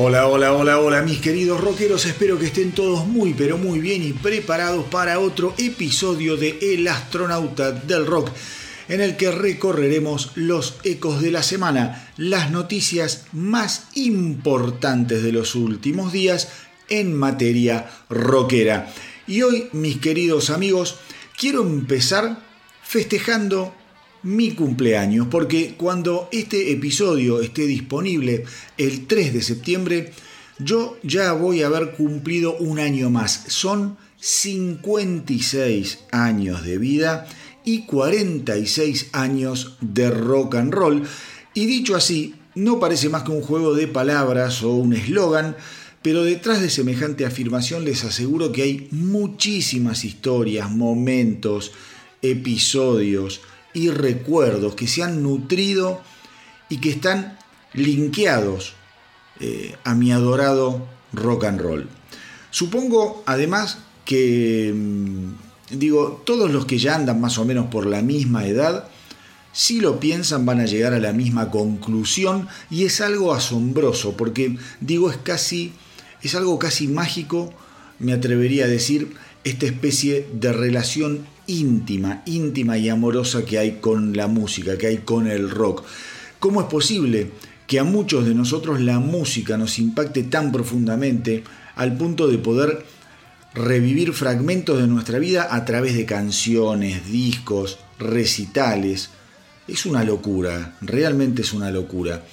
[0.00, 2.06] Hola, hola, hola, hola, mis queridos rockeros.
[2.06, 6.86] Espero que estén todos muy, pero muy bien y preparados para otro episodio de El
[6.86, 8.30] astronauta del rock,
[8.86, 15.56] en el que recorreremos los ecos de la semana, las noticias más importantes de los
[15.56, 16.48] últimos días
[16.88, 18.94] en materia rockera.
[19.26, 20.94] Y hoy, mis queridos amigos,
[21.36, 22.38] quiero empezar
[22.84, 23.74] festejando
[24.22, 28.44] mi cumpleaños, porque cuando este episodio esté disponible
[28.76, 30.12] el 3 de septiembre,
[30.58, 33.44] yo ya voy a haber cumplido un año más.
[33.48, 37.26] Son 56 años de vida
[37.64, 41.02] y 46 años de rock and roll.
[41.54, 45.56] Y dicho así, no parece más que un juego de palabras o un eslogan,
[46.02, 51.72] pero detrás de semejante afirmación les aseguro que hay muchísimas historias, momentos,
[52.22, 53.40] episodios,
[53.78, 56.00] y recuerdos que se han nutrido
[56.68, 57.38] y que están
[57.72, 58.74] linkeados
[59.40, 61.88] eh, a mi adorado rock and roll.
[62.50, 68.02] Supongo además que, mm, digo, todos los que ya andan más o menos por la
[68.02, 68.88] misma edad,
[69.52, 74.58] si lo piensan van a llegar a la misma conclusión y es algo asombroso porque,
[74.80, 75.72] digo, es casi,
[76.22, 77.52] es algo casi mágico,
[77.98, 79.14] me atrevería a decir,
[79.48, 84.98] esta especie de relación íntima, íntima y amorosa que hay con la música, que hay
[84.98, 85.84] con el rock.
[86.38, 87.30] ¿Cómo es posible
[87.66, 92.84] que a muchos de nosotros la música nos impacte tan profundamente al punto de poder
[93.54, 99.10] revivir fragmentos de nuestra vida a través de canciones, discos, recitales?
[99.66, 102.24] Es una locura, realmente es una locura.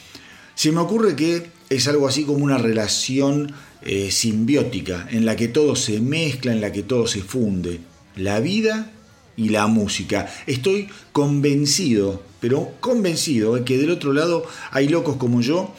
[0.53, 5.47] Se me ocurre que es algo así como una relación eh, simbiótica, en la que
[5.47, 7.79] todo se mezcla, en la que todo se funde.
[8.15, 8.91] La vida
[9.37, 10.31] y la música.
[10.47, 15.73] Estoy convencido, pero convencido, de que del otro lado hay locos como yo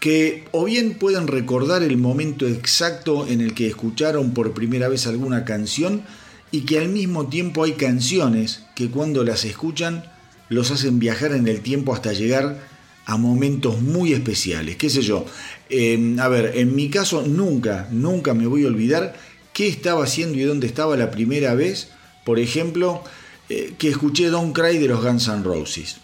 [0.00, 5.06] que o bien pueden recordar el momento exacto en el que escucharon por primera vez
[5.06, 6.02] alguna canción
[6.50, 10.04] y que al mismo tiempo hay canciones que cuando las escuchan
[10.48, 12.67] los hacen viajar en el tiempo hasta llegar
[13.08, 14.76] a momentos muy especiales.
[14.76, 15.24] ¿Qué sé yo?
[15.70, 19.16] Em, a ver, en mi caso nunca, nunca me voy a olvidar
[19.54, 21.88] qué estaba haciendo y dónde estaba la primera vez,
[22.26, 23.02] por ejemplo,
[23.48, 25.96] eh, que escuché Don't Cry de los Guns N' Roses.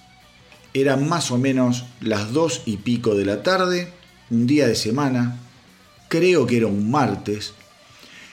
[0.72, 3.92] Eran más o menos las dos y pico de la tarde,
[4.30, 5.38] un día de semana,
[6.08, 7.52] creo que era un martes,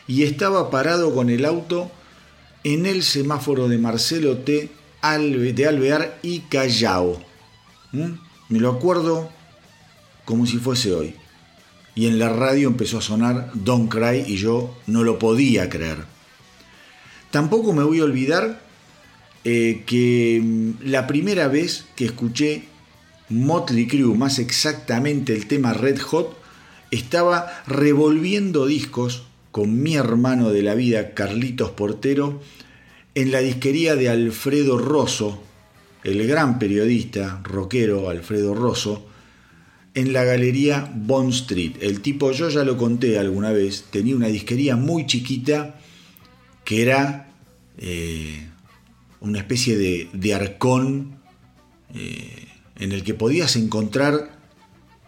[0.07, 1.91] y estaba parado con el auto
[2.63, 4.69] en el semáforo de Marcelo T.
[5.03, 7.21] de Alvear y Callao.
[8.51, 9.29] Me lo acuerdo
[10.25, 11.15] como si fuese hoy.
[11.95, 15.99] Y en la radio empezó a sonar Don't Cry y yo no lo podía creer.
[17.31, 18.61] Tampoco me voy a olvidar
[19.45, 22.65] eh, que mm, la primera vez que escuché
[23.29, 26.37] Motley Crue, más exactamente el tema Red Hot,
[26.91, 32.41] estaba revolviendo discos con mi hermano de la vida, Carlitos Portero,
[33.15, 35.41] en la disquería de Alfredo Rosso,
[36.03, 39.07] el gran periodista rockero Alfredo Rosso,
[39.93, 41.73] en la galería Bond Street.
[41.81, 45.75] El tipo, yo ya lo conté alguna vez, tenía una disquería muy chiquita
[46.63, 47.33] que era
[47.77, 48.47] eh,
[49.19, 51.17] una especie de, arcón
[51.93, 52.47] eh,
[52.77, 54.39] en el que podías encontrar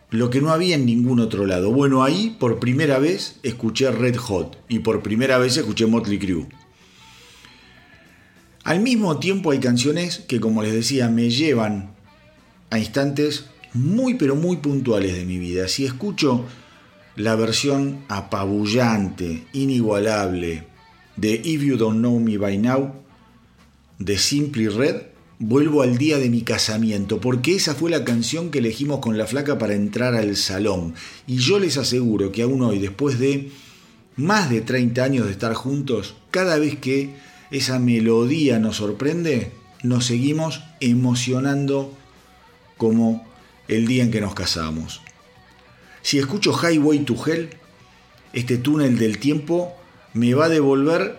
[0.10, 1.72] lo que no había en ningún otro lado.
[1.72, 6.48] Bueno, ahí por primera vez escuché Red Hot y por primera vez escuché Motley Crue.
[8.64, 11.92] Al mismo tiempo hay canciones que, como les decía, me llevan
[12.70, 15.68] a instantes muy pero muy puntuales de mi vida.
[15.68, 16.46] Si escucho
[17.18, 20.64] la versión apabullante, inigualable
[21.18, 22.94] de If You Don't Know Me By Now
[24.00, 25.04] de Simply Red,
[25.40, 29.28] vuelvo al día de mi casamiento, porque esa fue la canción que elegimos con la
[29.28, 30.94] flaca para entrar al salón.
[31.28, 33.52] Y yo les aseguro que aún hoy, después de
[34.16, 37.14] más de 30 años de estar juntos, cada vez que
[37.54, 39.52] esa melodía nos sorprende,
[39.84, 41.96] nos seguimos emocionando
[42.78, 43.26] como
[43.68, 45.02] el día en que nos casamos.
[46.02, 47.52] Si escucho Highway to Hell,
[48.34, 49.72] este túnel del tiempo
[50.16, 51.16] me va a devolver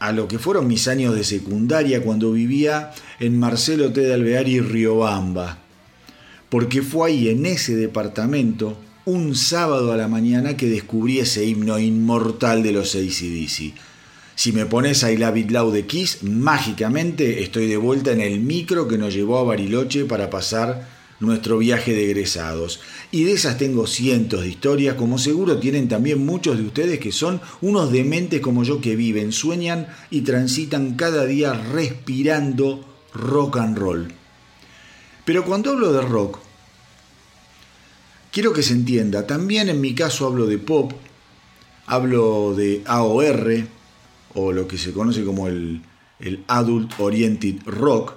[0.00, 4.00] a lo que fueron mis años de secundaria cuando vivía en Marcelo T.
[4.00, 5.58] de Alvear y Riobamba.
[6.48, 11.78] Porque fue ahí, en ese departamento, un sábado a la mañana que descubrí ese himno
[11.78, 13.74] inmortal de los ACDC.
[14.38, 18.86] Si me pones Love It Loud de Kiss, mágicamente estoy de vuelta en el micro
[18.86, 20.88] que nos llevó a Bariloche para pasar
[21.18, 22.78] nuestro viaje de egresados.
[23.10, 27.10] Y de esas tengo cientos de historias, como seguro tienen también muchos de ustedes que
[27.10, 33.76] son unos dementes como yo que viven, sueñan y transitan cada día respirando rock and
[33.76, 34.14] roll.
[35.24, 36.38] Pero cuando hablo de rock,
[38.30, 40.92] Quiero que se entienda, también en mi caso hablo de pop,
[41.86, 43.77] hablo de AOR,
[44.34, 45.82] o lo que se conoce como el,
[46.20, 48.14] el Adult Oriented Rock,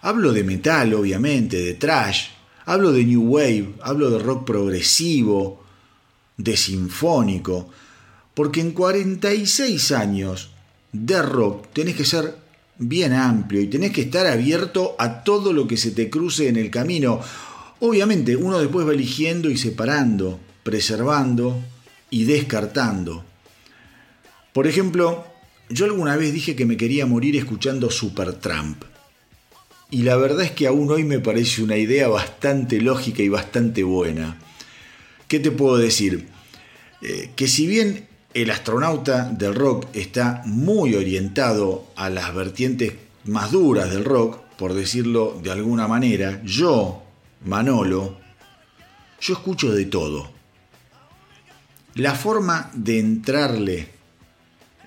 [0.00, 2.28] hablo de metal, obviamente, de trash,
[2.64, 5.62] hablo de New Wave, hablo de rock progresivo,
[6.36, 7.68] de sinfónico,
[8.34, 10.50] porque en 46 años
[10.92, 12.36] de rock tenés que ser
[12.78, 16.56] bien amplio y tenés que estar abierto a todo lo que se te cruce en
[16.56, 17.20] el camino.
[17.80, 21.60] Obviamente uno después va eligiendo y separando, preservando
[22.10, 23.24] y descartando.
[24.52, 25.24] Por ejemplo,
[25.70, 28.84] yo alguna vez dije que me quería morir escuchando Supertramp.
[29.90, 33.82] Y la verdad es que aún hoy me parece una idea bastante lógica y bastante
[33.82, 34.38] buena.
[35.28, 36.28] ¿Qué te puedo decir?
[37.00, 42.94] Eh, que si bien el astronauta del rock está muy orientado a las vertientes
[43.24, 47.02] más duras del rock, por decirlo de alguna manera, yo,
[47.44, 48.18] Manolo,
[49.20, 50.30] yo escucho de todo.
[51.94, 54.01] La forma de entrarle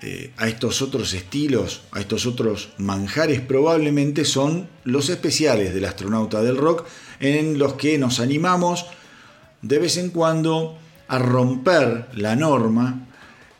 [0.02, 6.42] eh, a estos otros estilos, a estos otros manjares, probablemente son los especiales del astronauta
[6.42, 6.84] del rock,
[7.18, 8.84] en los que nos animamos
[9.62, 10.78] de vez en cuando
[11.08, 13.06] a romper la norma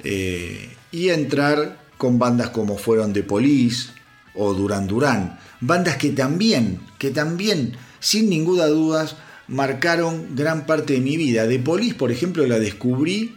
[0.05, 3.91] eh, y entrar con bandas como fueron The Police
[4.35, 9.09] o Duran Duran, bandas que también, que también, sin ninguna duda,
[9.49, 11.49] marcaron gran parte de mi vida.
[11.49, 13.37] The Police, por ejemplo, la descubrí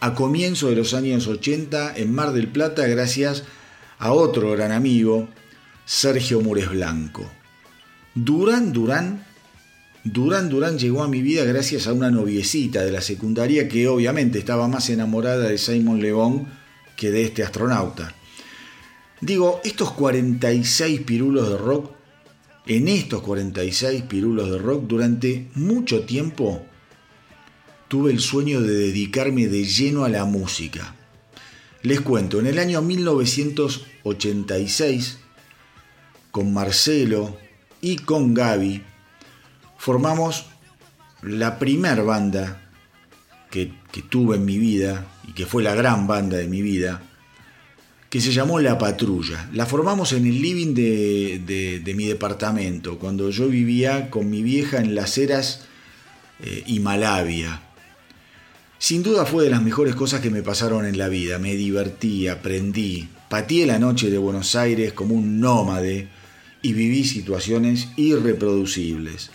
[0.00, 3.44] a comienzo de los años 80 en Mar del Plata gracias
[3.98, 5.28] a otro gran amigo,
[5.84, 7.30] Sergio Mures Blanco.
[8.14, 9.24] Duran Duran
[10.04, 14.38] Durán Durán llegó a mi vida gracias a una noviecita de la secundaria que obviamente
[14.38, 16.46] estaba más enamorada de Simon León
[16.96, 18.14] que de este astronauta.
[19.20, 21.90] Digo, estos 46 pirulos de rock,
[22.66, 26.64] en estos 46 pirulos de rock, durante mucho tiempo
[27.88, 30.94] tuve el sueño de dedicarme de lleno a la música.
[31.82, 35.18] Les cuento, en el año 1986,
[36.30, 37.36] con Marcelo
[37.80, 38.82] y con Gaby,
[39.78, 40.44] formamos
[41.22, 42.62] la primer banda
[43.50, 43.72] que,
[44.10, 47.00] tuve en mi vida y que fue la gran banda de mi vida,
[48.10, 49.48] que se llamó La Patrulla.
[49.54, 54.94] La formamos en el living de, mi departamento, cuando yo vivía con mi vieja en
[54.94, 55.64] Las Heras
[56.40, 57.65] eh, y Malavia.
[58.78, 61.38] Sin duda fue de las mejores cosas que me pasaron en la vida.
[61.38, 66.08] Me divertí, aprendí, pateé la noche de Buenos Aires como un nómade
[66.60, 69.30] y viví situaciones irreproducibles.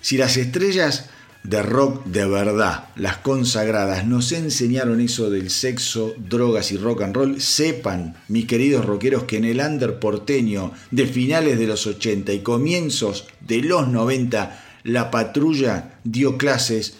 [0.00, 1.10] Si las estrellas
[1.42, 7.14] de rock de verdad, las consagradas, nos enseñaron eso del sexo, drogas y rock and
[7.14, 12.32] roll, sepan, mis queridos rockeros, que en el under porteño de finales de los 80
[12.32, 16.94] y comienzos de los 90, la patrulla dio clases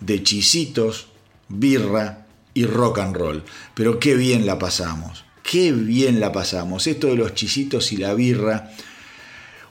[0.00, 1.08] de chisitos,
[1.48, 3.44] birra y rock and roll.
[3.74, 6.86] Pero qué bien la pasamos, qué bien la pasamos.
[6.86, 8.72] Esto de los chisitos y la birra,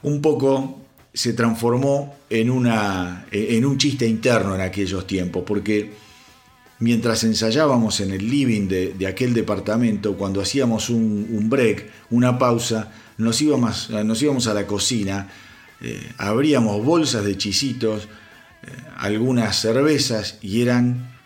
[0.02, 0.80] un poco
[1.12, 5.92] se transformó en, una, en un chiste interno en aquellos tiempos, porque
[6.80, 13.40] mientras ensayábamos en el living de, aquel departamento, cuando hacíamos un, break, una pausa, nos
[13.42, 15.28] íbamos, nos íbamos a la cocina,
[15.80, 18.08] eh, abríamos bolsas de chisitos,
[18.96, 21.18] algunas cervezas y eran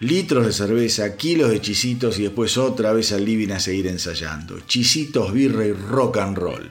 [0.00, 4.60] litros de cerveza, kilos de chisitos y después otra vez al living a seguir ensayando.
[4.60, 6.70] Chisitos, birra y rock and roll.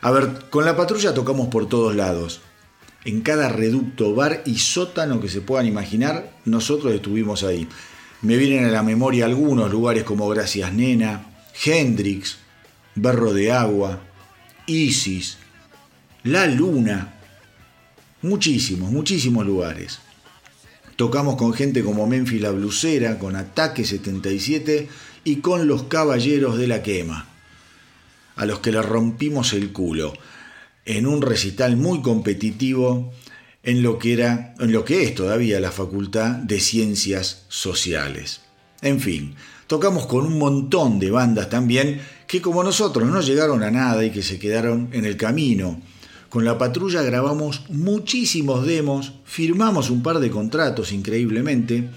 [0.00, 2.40] A ver, con la patrulla tocamos por todos lados.
[3.04, 7.68] En cada reducto, bar y sótano que se puedan imaginar, nosotros estuvimos ahí.
[8.20, 11.26] Me vienen a la memoria algunos lugares como Gracias Nena,
[11.64, 12.38] Hendrix,
[12.94, 14.00] Berro de Agua,
[14.66, 15.38] Isis,
[16.22, 17.14] La Luna.
[18.22, 19.98] Muchísimos, muchísimos lugares.
[20.96, 24.88] Tocamos con gente como Memphis la Blusera, con Ataque 77
[25.24, 27.28] y con Los Caballeros de la Quema
[28.36, 30.12] a los que le rompimos el culo
[30.84, 33.12] en un recital muy competitivo
[33.62, 38.40] en lo que era en lo que es todavía la Facultad de Ciencias Sociales.
[38.80, 39.36] En fin,
[39.66, 44.10] tocamos con un montón de bandas también que como nosotros no llegaron a nada y
[44.10, 45.80] que se quedaron en el camino.
[46.32, 51.90] Con la patrulla grabamos muchísimos demos, firmamos un par de contratos increíblemente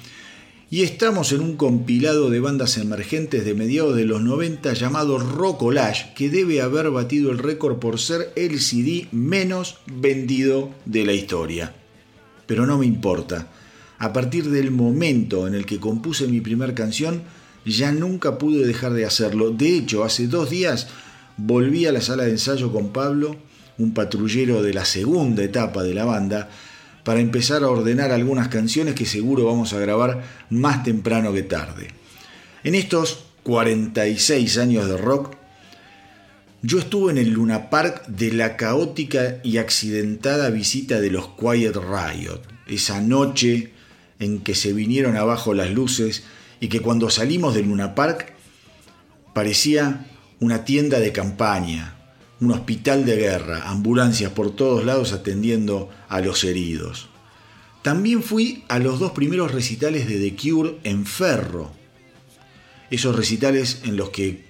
[0.69, 6.13] y estamos en un compilado de bandas emergentes de mediados de los 90 llamado Rockolage,
[6.15, 11.73] que debe haber batido el récord por ser el CD menos vendido de la historia.
[12.45, 13.47] Pero no me importa.
[13.99, 17.23] A partir del momento en el que compuse mi primera canción,
[17.65, 19.51] ya nunca pude dejar de hacerlo.
[19.51, 20.89] De hecho, hace dos días
[21.37, 23.37] volví a la sala de ensayo con Pablo,
[23.77, 26.49] un patrullero de la segunda etapa de la banda,
[27.03, 31.89] para empezar a ordenar algunas canciones que seguro vamos a grabar más temprano que tarde.
[32.63, 35.35] En estos 46 años de rock,
[36.63, 41.75] yo estuve en el Luna Park de la caótica y accidentada visita de los Quiet
[41.75, 43.71] Riot, esa noche
[44.19, 46.23] en que se vinieron abajo las luces
[46.59, 48.33] y que cuando salimos del Luna Park
[49.35, 50.07] parecía
[50.39, 51.94] una tienda de campaña,
[52.41, 57.09] un hospital de guerra, ambulancias por todos lados atendiendo a los heridos.
[57.81, 61.71] También fui a los dos primeros recitales de The Cure en Ferro.
[62.89, 64.45] Esos recitales en los que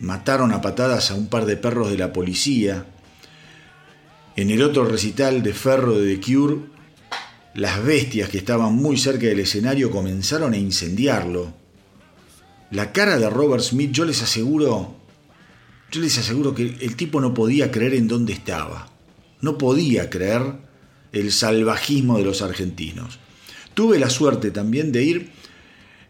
[0.00, 2.86] mataron a patadas a un par de perros de la policía.
[4.36, 6.56] En el otro recital de Ferro de The Cure,
[7.54, 11.52] las bestias que estaban muy cerca del escenario comenzaron a incendiarlo.
[12.70, 14.99] La cara de Robert Smith, yo les aseguro,
[15.90, 18.88] yo les aseguro que el tipo no podía creer en dónde estaba.
[19.40, 20.42] No podía creer
[21.12, 23.18] el salvajismo de los argentinos.
[23.74, 25.30] Tuve la suerte también de ir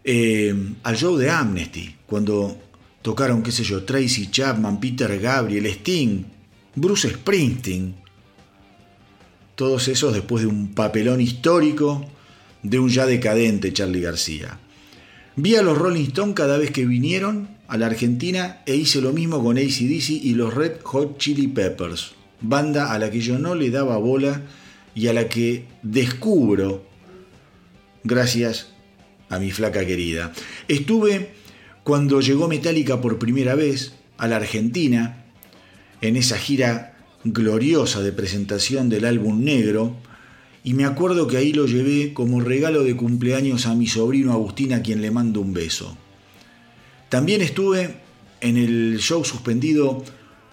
[0.04, 2.56] eh, al show de Amnesty, cuando
[3.02, 6.24] tocaron, qué sé yo, Tracy Chapman, Peter Gabriel, Sting,
[6.74, 7.94] Bruce Springsteen.
[9.54, 12.06] Todos esos después de un papelón histórico
[12.62, 14.58] de un ya decadente Charlie García.
[15.36, 19.12] Vi a los Rolling Stones cada vez que vinieron a la Argentina e hice lo
[19.12, 23.54] mismo con ACDC y los Red Hot Chili Peppers, banda a la que yo no
[23.54, 24.42] le daba bola
[24.92, 26.84] y a la que descubro
[28.02, 28.72] gracias
[29.28, 30.32] a mi flaca querida.
[30.66, 31.30] Estuve
[31.84, 35.24] cuando llegó Metallica por primera vez a la Argentina,
[36.00, 39.94] en esa gira gloriosa de presentación del álbum negro,
[40.64, 44.72] y me acuerdo que ahí lo llevé como regalo de cumpleaños a mi sobrino Agustín,
[44.72, 45.96] a quien le mando un beso.
[47.10, 47.96] También estuve
[48.40, 50.04] en el show suspendido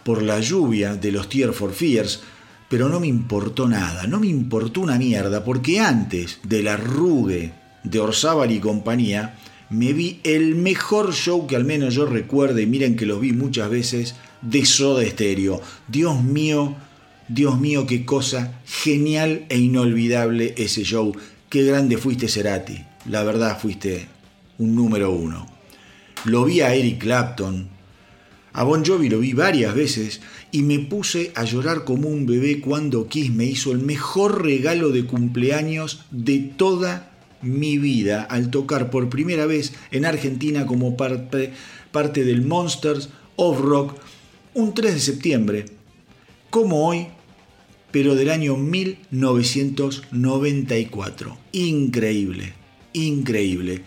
[0.04, 2.22] por la lluvia de los Tear for Fears,
[2.68, 7.54] pero no me importó nada, no me importó una mierda, porque antes de la rugue
[7.84, 9.38] de Orzábal y compañía,
[9.70, 13.34] me vi el mejor show que al menos yo recuerde, y miren que lo vi
[13.34, 15.62] muchas veces, de Soda Stereo.
[15.88, 16.76] Dios mío,
[17.28, 21.16] Dios mío, qué cosa genial e inolvidable ese show.
[21.50, 22.84] Qué grande fuiste Cerati.
[23.06, 24.08] La verdad fuiste
[24.58, 25.57] un número uno.
[26.28, 27.70] Lo vi a Eric Clapton.
[28.52, 30.20] A Bon Jovi lo vi varias veces
[30.52, 34.90] y me puse a llorar como un bebé cuando Kiss me hizo el mejor regalo
[34.90, 41.54] de cumpleaños de toda mi vida al tocar por primera vez en Argentina como parte,
[41.94, 43.08] parte del Monsters
[43.38, 43.96] of Rock
[44.54, 45.64] un 3 de septiembre,
[46.50, 47.08] como hoy,
[47.92, 51.38] pero del año 1994.
[51.54, 52.54] Increíble,
[52.92, 53.84] increíble.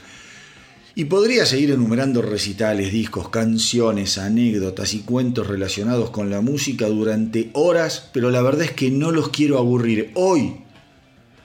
[1.01, 7.49] Y podría seguir enumerando recitales, discos, canciones, anécdotas y cuentos relacionados con la música durante
[7.55, 10.11] horas, pero la verdad es que no los quiero aburrir.
[10.13, 10.57] Hoy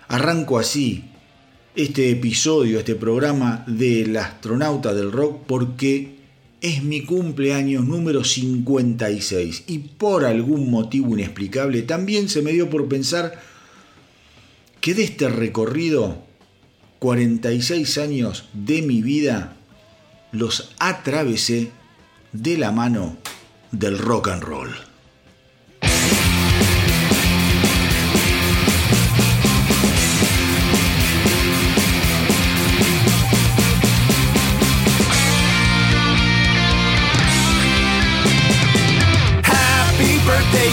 [0.10, 1.06] arranco así,
[1.74, 6.18] este episodio, este programa del astronauta del rock porque
[6.60, 12.90] es mi cumpleaños número 56 y por algún motivo inexplicable también se me dio por
[12.90, 13.42] pensar
[14.82, 16.25] que de este recorrido
[17.06, 19.54] 46 años de mi vida
[20.32, 21.70] los atravesé
[22.34, 23.18] de la mano
[23.72, 24.70] del rock and roll.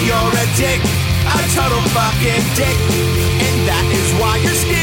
[0.07, 0.81] you're a dick,
[1.29, 2.77] a total fucking dick.
[3.45, 4.82] And that is why you're standing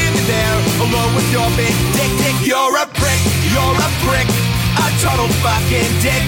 [0.81, 2.37] alone with your big dick, dick.
[2.41, 3.21] You're a prick,
[3.53, 4.27] you're a prick,
[4.81, 6.23] a total fucking dick.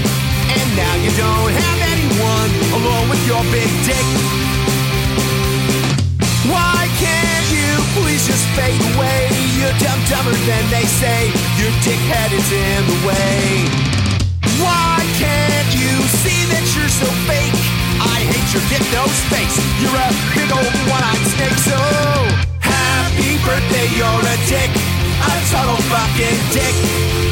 [0.53, 4.07] And now you don't have anyone alone with your big dick.
[6.45, 9.31] Why can't you please just fade away?
[9.57, 11.33] You're dumb dumber than they say.
[11.57, 13.65] Your dickhead is in the way.
[14.61, 17.57] Why can't you see that you're so fake?
[17.97, 19.55] I hate your get nose face.
[19.81, 21.57] You're a big old one-eyed snake.
[21.63, 22.52] So
[23.13, 24.71] happy birthday, you're a dick,
[25.21, 26.75] a total fucking dick,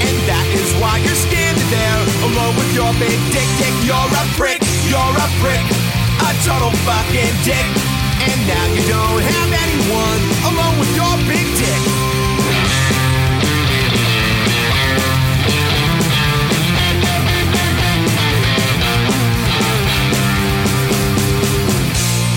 [0.06, 3.48] and that is why you're standing there alone with your big dick.
[3.58, 5.66] Dick, you're a prick, you're a prick,
[6.22, 7.66] a total fucking dick,
[8.30, 10.22] and now you don't have anyone
[10.54, 11.82] alone with your big dick.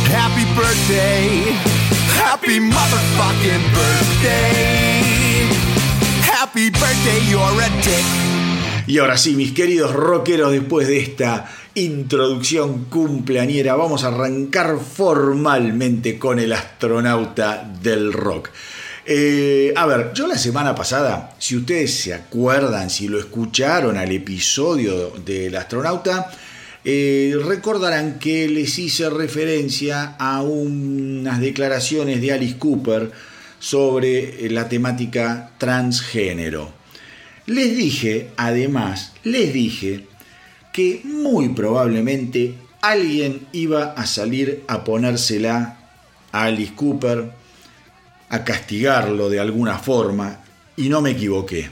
[0.09, 1.84] Happy birthday.
[2.35, 5.47] Happy motherfucking birthday.
[6.27, 8.05] Happy birthday, you're a dick.
[8.89, 16.19] Y ahora sí, mis queridos rockeros, después de esta introducción cumpleañera, vamos a arrancar formalmente
[16.19, 18.51] con el astronauta del rock.
[19.07, 24.11] Eh, a ver, yo la semana pasada, si ustedes se acuerdan, si lo escucharon al
[24.11, 26.33] episodio del astronauta,
[26.85, 33.11] eh, recordarán que les hice referencia a unas declaraciones de Alice Cooper
[33.59, 36.73] sobre la temática transgénero.
[37.47, 40.07] Les dije, además, les dije
[40.73, 45.79] que muy probablemente alguien iba a salir a ponérsela
[46.33, 47.33] a Alice Cooper,
[48.29, 50.41] a castigarlo de alguna forma,
[50.77, 51.71] y no me equivoqué.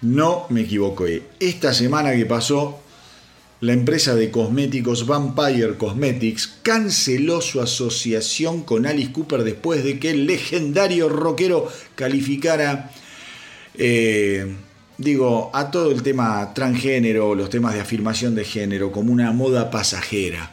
[0.00, 1.22] No me equivoqué.
[1.38, 2.80] Esta semana que pasó,
[3.60, 10.10] la empresa de cosméticos Vampire Cosmetics canceló su asociación con Alice Cooper después de que
[10.10, 12.92] el legendario rockero calificara
[13.74, 14.56] eh,
[14.98, 19.70] digo, a todo el tema transgénero, los temas de afirmación de género, como una moda
[19.70, 20.50] pasajera.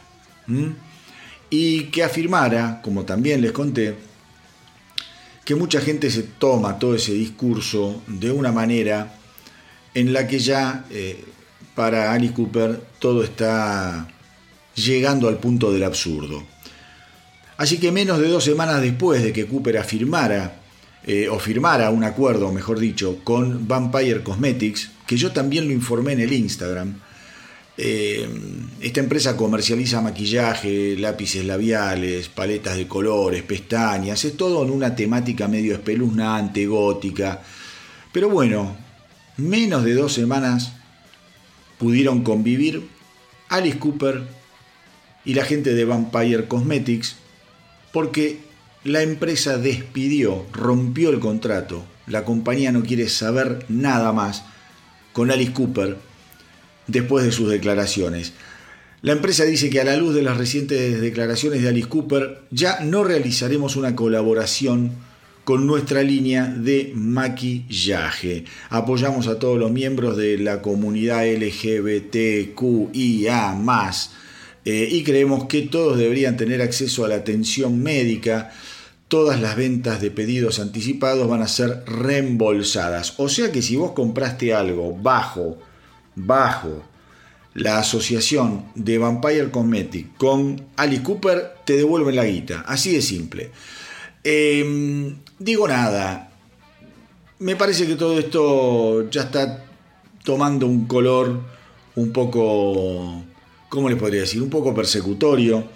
[1.50, 3.96] Y que afirmara, como también les conté,
[5.44, 9.16] que mucha gente se toma todo ese discurso de una manera
[9.94, 11.24] en la que ya eh,
[11.76, 14.08] para Alice Cooper todo está
[14.74, 16.42] llegando al punto del absurdo.
[17.58, 20.62] Así que menos de dos semanas después de que Cooper afirmara
[21.04, 26.12] eh, o firmara un acuerdo, mejor dicho, con Vampire Cosmetics, que yo también lo informé
[26.12, 26.98] en el Instagram.
[27.78, 28.26] Eh,
[28.80, 35.46] esta empresa comercializa maquillaje, lápices labiales, paletas de colores, pestañas, es todo en una temática
[35.46, 37.42] medio espeluznante, gótica.
[38.12, 38.76] Pero bueno,
[39.36, 40.72] menos de dos semanas
[41.78, 42.88] pudieron convivir
[43.48, 44.22] Alice Cooper
[45.24, 47.16] y la gente de Vampire Cosmetics
[47.92, 48.38] porque
[48.84, 51.84] la empresa despidió, rompió el contrato.
[52.06, 54.44] La compañía no quiere saber nada más
[55.12, 55.96] con Alice Cooper
[56.86, 58.32] después de sus declaraciones.
[59.02, 62.80] La empresa dice que a la luz de las recientes declaraciones de Alice Cooper ya
[62.80, 64.92] no realizaremos una colaboración
[65.46, 68.44] con nuestra línea de maquillaje.
[68.68, 72.56] Apoyamos a todos los miembros de la comunidad LGBTQIA
[74.64, 78.50] eh, y creemos que todos deberían tener acceso a la atención médica
[79.06, 83.14] todas las ventas de pedidos anticipados van a ser reembolsadas.
[83.18, 85.58] O sea que si vos compraste algo bajo,
[86.16, 86.82] bajo
[87.54, 92.64] la asociación de Vampire Cosmetic con Ali Cooper, te devuelven la guita.
[92.66, 93.52] Así de simple.
[94.28, 96.32] Em, digo nada.
[97.38, 99.64] Me parece que todo esto ya está
[100.24, 101.40] tomando un color
[101.94, 103.22] un poco,
[103.68, 104.42] ¿cómo les podría decir?
[104.42, 105.68] Un poco persecutorio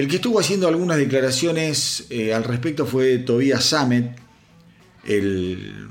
[0.00, 4.16] el que estuvo haciendo algunas declaraciones eh, al respecto fue Tobias Samet,
[5.06, 5.88] el,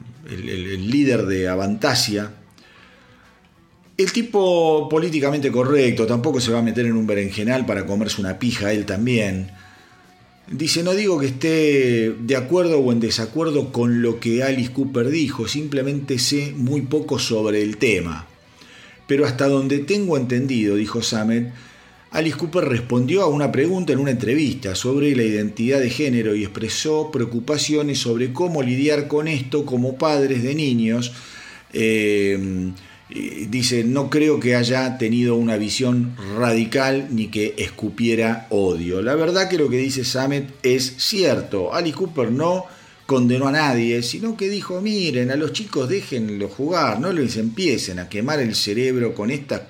[0.90, 2.34] líder de Avantasia.
[3.98, 8.40] El tipo políticamente correcto, tampoco se va a meter en un berenjenal para comerse una
[8.40, 9.52] pija él también.
[10.52, 15.10] Dice, no digo que esté de acuerdo o en desacuerdo con lo que Alice Cooper
[15.10, 18.28] dijo, simplemente sé muy poco sobre el tema.
[19.06, 21.54] Pero hasta donde tengo entendido, dijo Samet,
[22.10, 26.44] Alice Cooper respondió a una pregunta en una entrevista sobre la identidad de género y
[26.44, 31.14] expresó preocupaciones sobre cómo lidiar con esto como padres de niños.
[31.74, 32.72] Eh,
[33.10, 39.02] dice, no creo que haya tenido una visión radical ni que escupiera odio.
[39.02, 41.74] La verdad que lo que dice Samet es cierto.
[41.74, 42.66] Alice Cooper no
[43.06, 47.98] condenó a nadie, sino que dijo, miren, a los chicos déjenlo jugar, no les empiecen
[47.98, 49.62] a quemar el cerebro con estas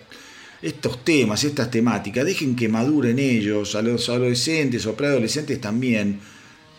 [0.61, 6.19] estos temas, estas temáticas, dejen que maduren ellos, a los adolescentes o preadolescentes también,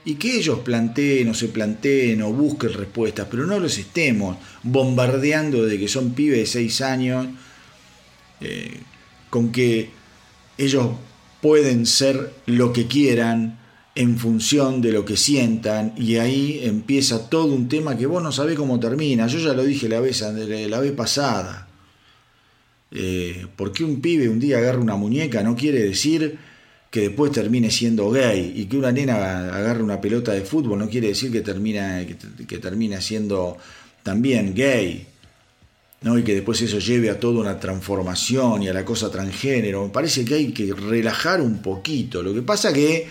[0.04, 5.64] y que ellos planteen o se planteen o busquen respuestas, pero no los estemos bombardeando
[5.66, 7.26] de que son pibes de 6 años,
[8.40, 8.80] eh,
[9.28, 9.90] con que
[10.56, 10.90] ellos
[11.40, 13.58] pueden ser lo que quieran
[13.94, 18.32] en función de lo que sientan y ahí empieza todo un tema que vos no
[18.32, 19.26] sabés cómo termina.
[19.26, 21.68] Yo ya lo dije la vez, la vez pasada.
[22.92, 26.38] Eh, porque un pibe un día agarra una muñeca no quiere decir
[26.90, 30.88] que después termine siendo gay y que una nena agarre una pelota de fútbol no
[30.88, 33.57] quiere decir que termina que, siendo
[34.03, 35.07] también gay
[36.03, 36.18] ¿no?
[36.18, 39.90] y que después eso lleve a toda una transformación y a la cosa transgénero me
[39.90, 43.07] parece que hay que relajar un poquito lo que pasa que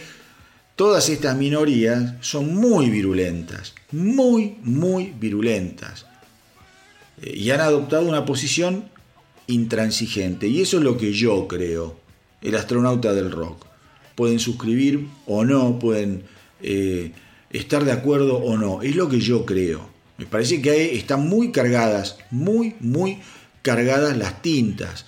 [0.76, 6.06] todas estas minorías son muy virulentas muy muy virulentas
[7.22, 8.86] eh, y han adoptado una posición
[9.50, 10.48] intransigente.
[10.48, 12.00] Y eso es lo que yo creo,
[12.42, 13.66] el astronauta del rock.
[14.20, 16.24] Pueden suscribir o no, pueden
[16.62, 17.14] eh,
[17.52, 18.82] estar de acuerdo o no.
[18.82, 19.90] Es lo que yo creo.
[20.18, 23.20] Me parece que están muy cargadas, muy, muy
[23.62, 25.06] cargadas las tintas.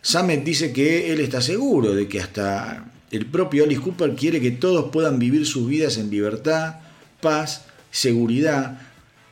[0.00, 4.52] Samet dice que él está seguro de que hasta el propio Alice Cooper quiere que
[4.52, 6.76] todos puedan vivir sus vidas en libertad,
[7.20, 8.80] paz, seguridad,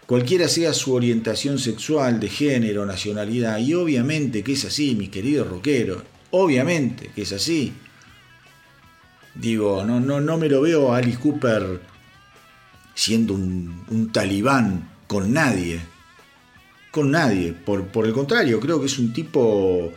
[0.05, 3.57] cualquiera sea su orientación sexual, de género, nacionalidad.
[3.57, 6.03] Y obviamente que es así, mi querido rockero.
[6.31, 7.73] Obviamente que es así.
[9.35, 11.81] Digo, no, no, no me lo veo a Alice Cooper
[12.95, 15.81] siendo un, talibán con nadie.
[16.91, 17.53] Con nadie.
[17.53, 19.93] Por, por el contrario, creo que es un tipo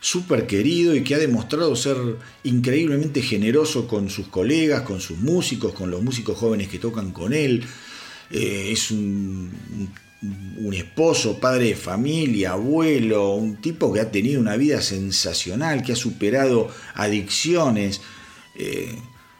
[0.00, 1.96] súper querido y que ha demostrado ser
[2.42, 7.32] increíblemente generoso con sus colegas, con sus músicos, con los músicos jóvenes que tocan con
[7.32, 7.64] él.
[8.30, 9.50] Eh, es un,
[10.22, 15.92] un, esposo, padre de familia, abuelo, un tipo que ha tenido una vida sensacional, que
[15.92, 18.00] ha superado adicciones.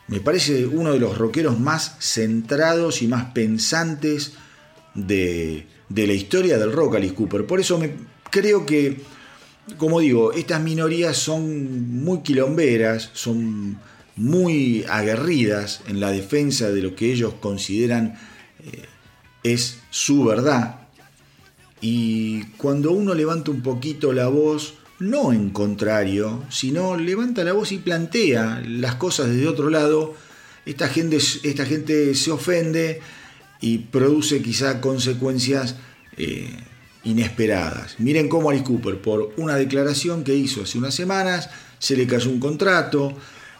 [0.09, 4.33] Me parece uno de los rockeros más centrados y más pensantes
[4.95, 7.47] de, de la historia del rock, Alice Cooper.
[7.47, 7.93] Por eso me,
[8.31, 9.01] creo que
[9.77, 13.79] como digo, estas minorías son muy quilomberas, son
[14.17, 18.19] muy aguerridas en la defensa de lo que ellos consideran
[18.65, 18.85] eh,
[19.43, 20.89] es su verdad.
[21.81, 27.73] Y cuando uno levanta un poquito la voz, no en contrario, sino levanta la voz
[27.73, 30.15] y plantea las cosas desde otro lado,
[30.67, 33.01] esta gente, esta gente se ofende
[33.61, 35.77] y produce quizá consecuencias
[36.17, 36.51] eh,
[37.05, 37.97] inesperadas.
[37.99, 42.31] Miren cómo Alice Cooper, por una declaración que hizo hace unas semanas, se le cayó
[42.31, 43.17] un contrato.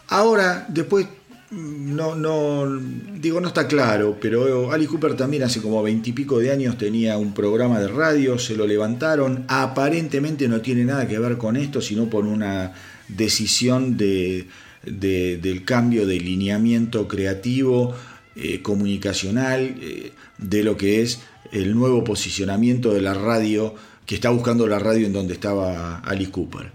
[0.07, 1.07] Ahora, después,
[1.51, 2.79] no, no,
[3.19, 7.33] digo, no está claro, pero Alice Cooper también hace como veintipico de años tenía un
[7.33, 9.43] programa de radio, se lo levantaron.
[9.49, 12.73] Aparentemente no tiene nada que ver con esto, sino por una
[13.09, 14.47] decisión de,
[14.85, 17.93] del cambio de lineamiento creativo,
[18.37, 21.19] eh, comunicacional, eh, de lo que es
[21.51, 26.31] el nuevo posicionamiento de la radio que está buscando la radio en donde estaba Alice
[26.31, 26.71] Cooper.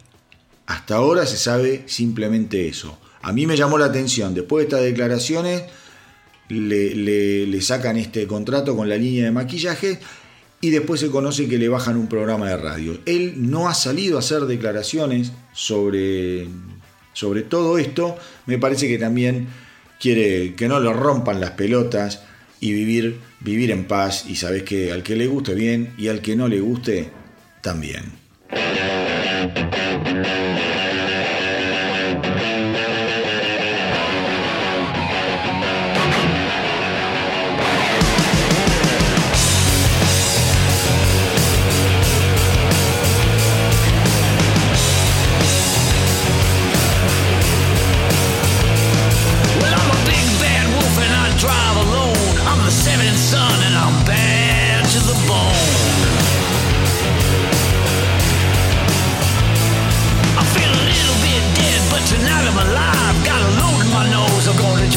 [0.66, 2.98] Hasta ahora se sabe simplemente eso.
[3.26, 5.64] A mí me llamó la atención, después de estas declaraciones
[6.48, 9.98] le, sacan este contrato con la línea de maquillaje
[10.60, 13.00] y después se conoce que le bajan un programa de radio.
[13.04, 16.46] Él no ha salido a hacer declaraciones sobre,
[17.14, 19.48] sobre todo esto, me parece que también
[19.98, 22.22] quiere que no lo rompan las pelotas
[22.60, 26.20] y vivir, vivir en paz y sabes que al que le guste bien y al
[26.20, 27.10] que no le guste
[27.60, 28.04] también.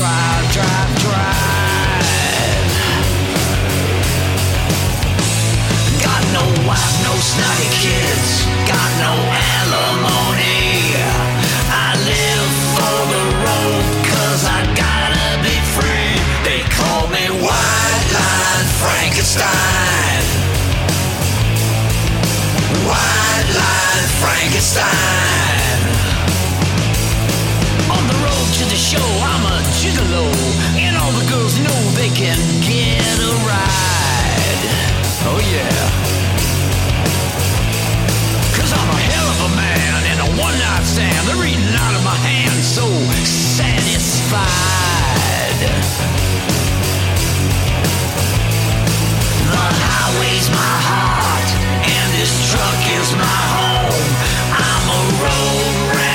[0.10, 2.06] drive, drive, drive.
[6.02, 8.30] Got no wife, no snotty kids,
[8.66, 9.14] got no
[9.62, 10.98] alimony.
[11.70, 13.24] I live for the
[14.46, 16.12] I gotta be free.
[16.48, 17.26] They call me
[18.82, 20.24] Frankenstein.
[22.88, 25.59] White Line Frankenstein.
[32.20, 34.64] can get a ride.
[35.24, 35.72] Oh yeah.
[38.60, 41.16] Cause I'm a hell of a man in a one night stand.
[41.30, 42.84] They're eating out of my hand so
[43.24, 44.44] satisfied.
[49.48, 51.50] The highway's my heart
[51.88, 54.12] and this truck is my home.
[54.60, 56.09] I'm a road rat.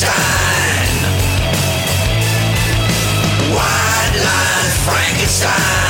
[0.00, 1.04] Frankenstein.
[3.52, 5.89] White line Frankenstein.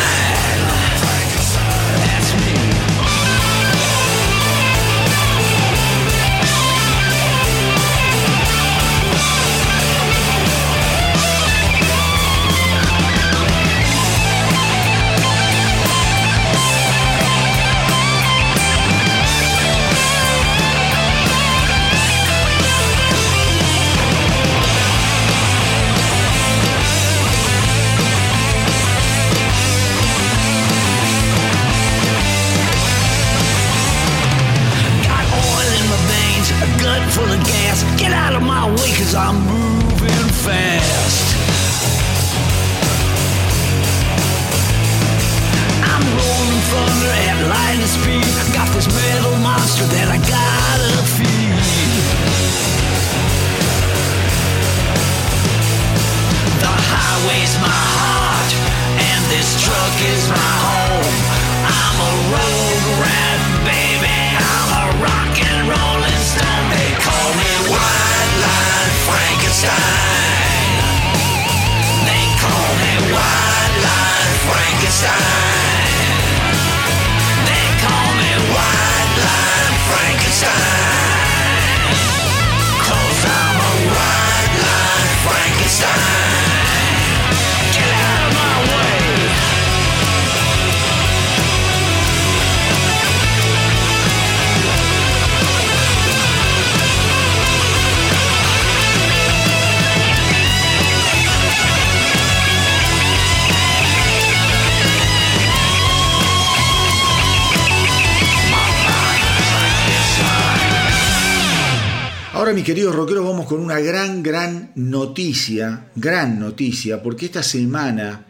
[113.50, 118.24] Con una gran, gran noticia, gran noticia, porque esta semana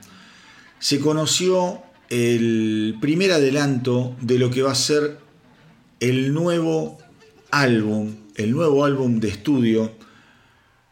[0.79, 5.19] se conoció el primer adelanto de lo que va a ser
[6.01, 6.97] el nuevo
[7.51, 9.93] álbum, el nuevo álbum de estudio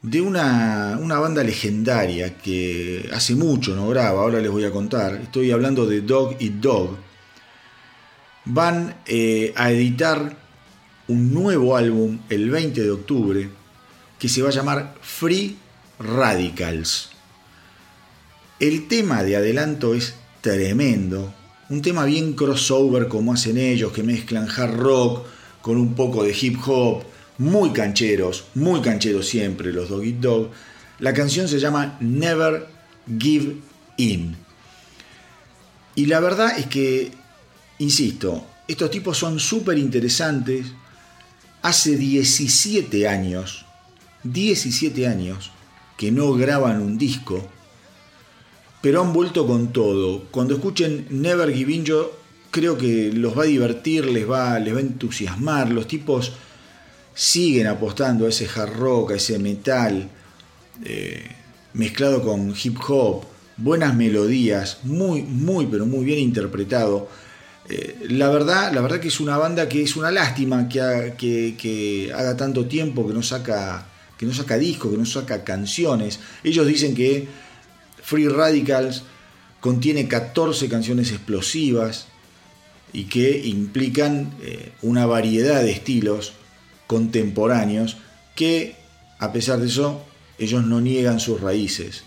[0.02, 5.14] de una, una banda legendaria que hace mucho no graba, ahora les voy a contar,
[5.22, 6.98] estoy hablando de Dog Eat Dog,
[8.44, 10.36] van eh, a editar
[11.06, 13.57] un nuevo álbum el 20 de octubre
[14.18, 15.56] que se va a llamar Free
[15.98, 17.10] Radicals.
[18.60, 21.32] El tema de adelanto es tremendo,
[21.68, 25.26] un tema bien crossover como hacen ellos, que mezclan hard rock
[25.60, 27.02] con un poco de hip hop,
[27.38, 30.50] muy cancheros, muy cancheros siempre los Dog Eat Dog.
[30.98, 32.66] La canción se llama Never
[33.18, 33.56] Give
[33.96, 34.36] In.
[35.94, 37.12] Y la verdad es que,
[37.78, 40.66] insisto, estos tipos son súper interesantes.
[41.62, 43.66] Hace 17 años,
[44.32, 45.50] 17 años
[45.96, 47.46] que no graban un disco,
[48.82, 50.24] pero han vuelto con todo.
[50.30, 52.12] Cuando escuchen Never Give In, yo
[52.50, 55.70] creo que los va a divertir, les va, les va a entusiasmar.
[55.70, 56.32] Los tipos
[57.14, 60.08] siguen apostando a ese hard rock, a ese metal,
[60.84, 61.26] eh,
[61.74, 63.24] mezclado con hip hop,
[63.56, 67.08] buenas melodías, muy, muy, pero muy bien interpretado.
[67.68, 71.16] Eh, la, verdad, la verdad que es una banda que es una lástima que, ha-
[71.16, 73.86] que- que haga tanto tiempo que no saca
[74.18, 76.18] que no saca discos, que no saca canciones.
[76.44, 77.28] Ellos dicen que
[78.02, 79.04] Free Radicals
[79.60, 82.06] contiene 14 canciones explosivas
[82.92, 86.32] y que implican eh, una variedad de estilos
[86.86, 87.98] contemporáneos
[88.34, 88.76] que,
[89.18, 90.04] a pesar de eso,
[90.38, 92.04] ellos no niegan sus raíces.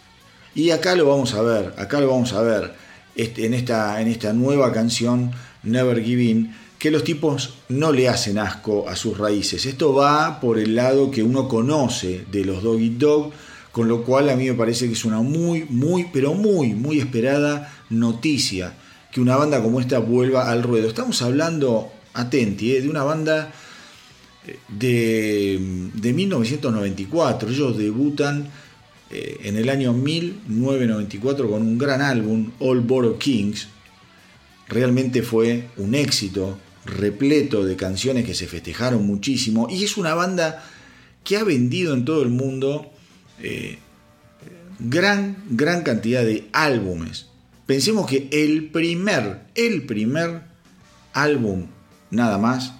[0.53, 2.73] Y acá lo vamos a ver, acá lo vamos a ver
[3.15, 5.31] este, en, esta, en esta nueva canción,
[5.63, 9.67] Never Give In, que los tipos no le hacen asco a sus raíces.
[9.67, 13.31] Esto va por el lado que uno conoce de los Dog Eat Dog,
[13.71, 16.97] con lo cual a mí me parece que es una muy, muy, pero muy, muy
[16.97, 18.73] esperada noticia
[19.11, 20.87] que una banda como esta vuelva al ruedo.
[20.87, 23.53] Estamos hablando, atenti, eh, de una banda
[24.47, 27.47] eh, de, de 1994.
[27.47, 28.49] Ellos debutan
[29.11, 33.67] eh, en el año 1994 con un gran álbum, All Borough Kings.
[34.67, 39.67] Realmente fue un éxito, repleto de canciones que se festejaron muchísimo.
[39.69, 40.63] Y es una banda
[41.23, 42.91] que ha vendido en todo el mundo
[43.39, 43.77] eh,
[44.79, 47.27] gran, gran cantidad de álbumes.
[47.65, 50.41] Pensemos que el primer, el primer
[51.13, 51.67] álbum,
[52.09, 52.73] nada más,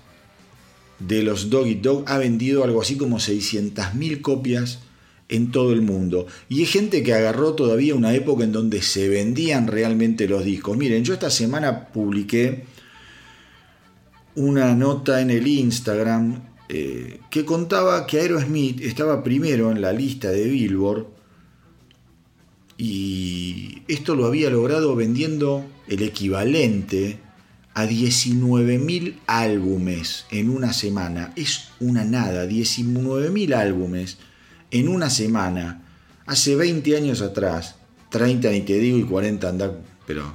[1.00, 4.80] de los Dog Eat Dog ha vendido algo así como 600.000 copias
[5.30, 6.28] en todo el mundo.
[6.50, 10.78] Y hay gente que agarró todavía una época en donde se vendían realmente los discos.
[10.78, 12.66] Miren, yo esta semana publiqué
[14.36, 20.30] una nota en el Instagram eh, que contaba que Aerosmith estaba primero en la lista
[20.30, 21.06] de Billboard
[22.78, 27.20] y esto lo había logrado vendiendo el equivalente
[27.74, 31.32] a 19.000 álbumes en una semana.
[31.36, 34.18] Es una nada, 19.000 álbumes
[34.72, 35.84] en una semana.
[36.26, 37.76] Hace 20 años atrás,
[38.10, 40.34] 30 ni te digo y 40 anda, pero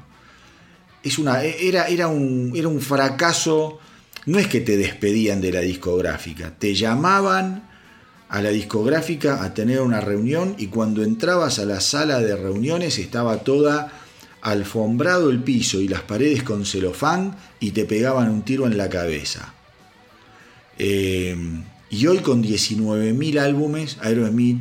[1.03, 3.79] es una era era un era un fracaso.
[4.27, 7.69] No es que te despedían de la discográfica, te llamaban
[8.29, 12.99] a la discográfica a tener una reunión y cuando entrabas a la sala de reuniones
[12.99, 13.93] estaba toda
[14.43, 18.89] alfombrado el piso y las paredes con celofán y te pegaban un tiro en la
[18.89, 19.55] cabeza.
[20.79, 21.37] Eh,
[21.89, 24.59] y hoy con 19.000 álbumes, Aerosmith,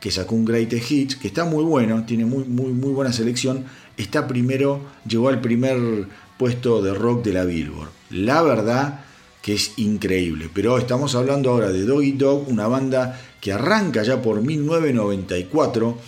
[0.00, 3.64] que sacó un Greatest Hits, que está muy bueno, tiene muy, muy, muy buena selección,
[3.96, 6.08] está primero, llegó al primer
[6.42, 7.90] puesto de rock de la Billboard.
[8.10, 9.04] La verdad
[9.40, 10.50] que es increíble.
[10.52, 15.98] Pero estamos hablando ahora de Doggy Dog, una banda que arranca ya por 1994.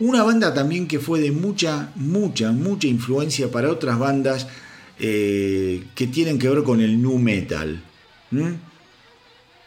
[0.00, 4.48] Una banda también que fue de mucha, mucha, mucha influencia para otras bandas
[4.98, 7.80] eh, que tienen que ver con el nu metal.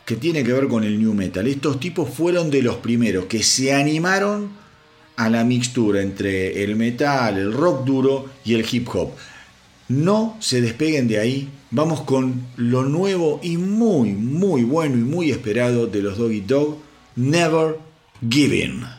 [0.06, 1.48] Que tiene que ver con el new metal.
[1.48, 4.50] Estos tipos fueron de los primeros que se animaron
[5.16, 9.12] a la mixtura entre el metal, el rock duro y el hip hop.
[9.90, 11.50] No se despeguen de ahí.
[11.72, 16.78] Vamos con lo nuevo y muy, muy bueno y muy esperado de los Doggy Dog,
[17.16, 17.78] Never
[18.28, 18.97] Giving.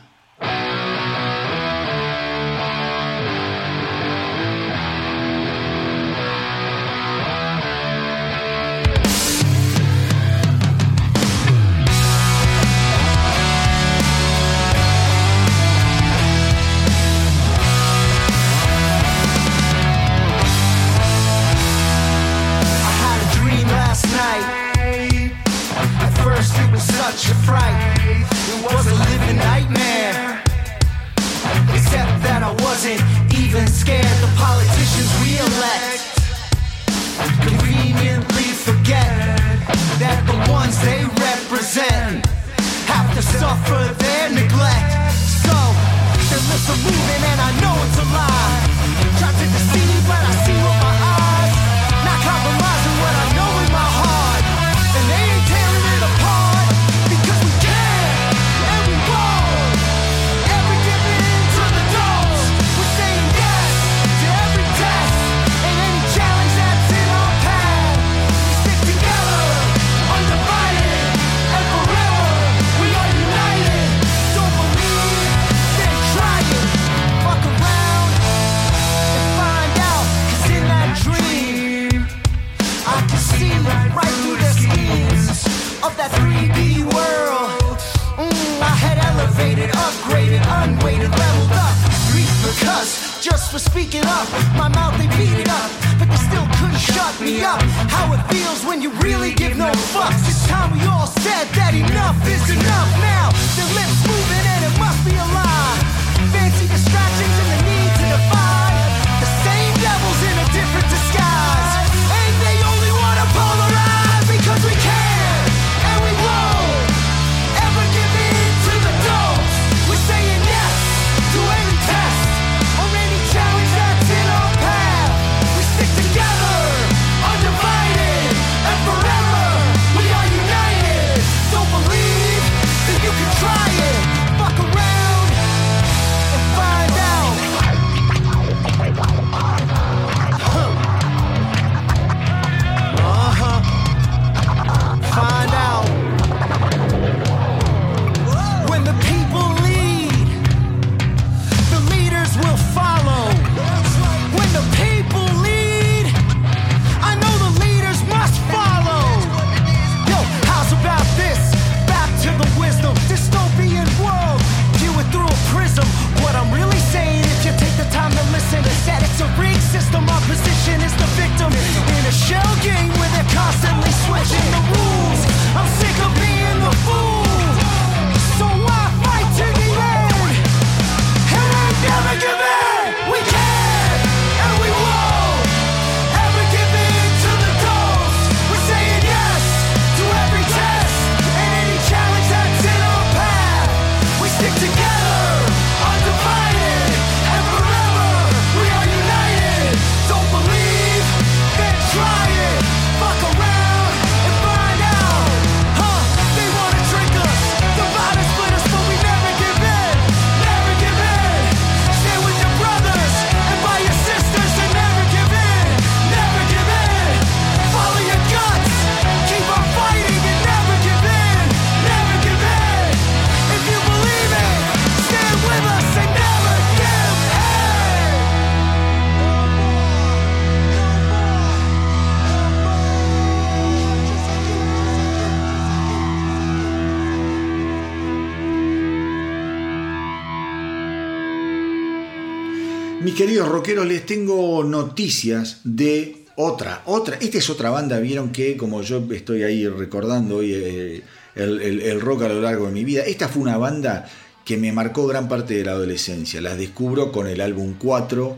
[243.59, 247.17] Rockeros, les tengo noticias de otra, otra.
[247.19, 251.03] Esta es otra banda, vieron que como yo estoy ahí recordando hoy eh,
[251.35, 254.09] el, rock a lo largo de mi vida, esta fue una banda
[254.45, 256.39] que me marcó gran parte de la adolescencia.
[256.39, 258.37] Las descubro con el álbum 4,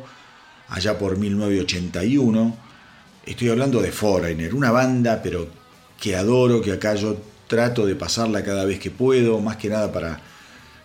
[0.69, 2.57] allá por 1981.
[3.23, 5.47] Estoy hablando de Foreigner, una banda pero
[5.99, 9.91] que adoro, que acá yo trato de pasarla cada vez que puedo, más que nada
[9.91, 10.19] para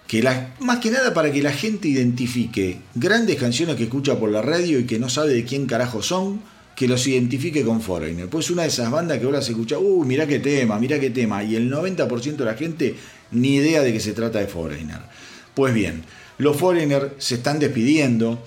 [0.07, 4.31] que la, más que nada para que la gente identifique grandes canciones que escucha por
[4.31, 6.41] la radio y que no sabe de quién carajo son,
[6.77, 8.29] que los identifique con Foreigner.
[8.29, 11.11] Pues una de esas bandas que ahora se escucha, uy, mirá qué tema, mirá qué
[11.11, 12.95] tema, y el 90% de la gente
[13.33, 15.01] ni idea de que se trata de Foreigner.
[15.55, 16.05] Pues bien,
[16.39, 18.45] los Foreigner se están despidiendo,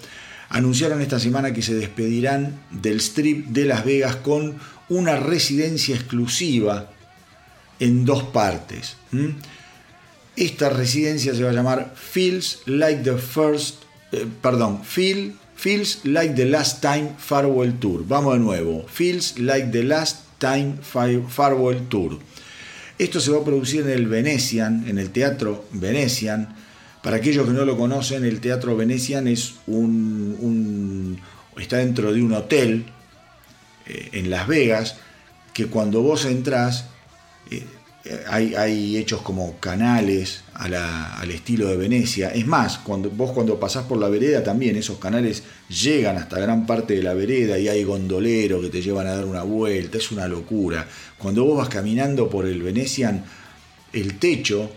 [0.50, 4.58] anunciaron esta semana que se despedirán del strip de Las Vegas con
[4.90, 6.92] una residencia exclusiva
[7.80, 8.96] en dos partes.
[10.40, 13.84] Esta residencia se va a llamar Feels Like the First,
[14.14, 18.06] eh, perdón, Feel, Feels Like the Last Time Farewell Tour.
[18.08, 18.86] Vamos de nuevo.
[18.88, 22.20] Feels Like the Last Time Farewell Tour.
[22.98, 26.56] Esto se va a producir en el Venetian, en el Teatro Venetian.
[27.04, 31.20] Para aquellos que no lo conocen, el Teatro Venetian es un,
[31.58, 32.86] está dentro de un hotel
[33.88, 34.96] eh, en Las Vegas
[35.54, 36.86] que cuando vos entras
[38.06, 42.30] eh, hay, hechos como canales al estilo de Venecia.
[42.30, 46.66] Es más, cuando, vos cuando pasás por la vereda también, esos canales llegan hasta gran
[46.66, 50.12] parte de la vereda y hay gondoleros que te llevan a dar una vuelta, es
[50.12, 50.88] una locura.
[51.18, 53.26] Cuando vos vas caminando por el Venecian,
[53.92, 54.72] el techo,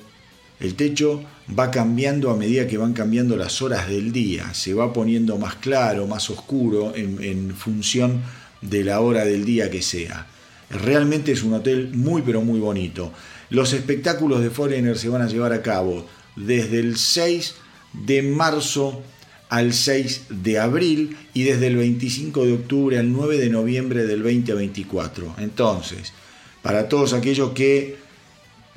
[0.59, 1.23] el techo
[1.57, 5.57] va cambiando a medida que van cambiando las horas del día, se va poniendo más
[5.57, 8.23] claro, más oscuro en función
[8.61, 10.27] de la hora del día que sea.
[10.73, 13.13] Realmente es un hotel muy pero muy bonito.
[13.51, 16.07] Los espectáculos de Foreigner se van a llevar a cabo
[16.37, 17.55] desde el 6
[17.93, 19.03] de marzo
[19.51, 24.23] al 6 de abril y desde el 25 de octubre al 9 de noviembre del
[24.23, 25.35] 2024.
[25.39, 26.15] Entonces,
[26.63, 27.97] para todos aquellos que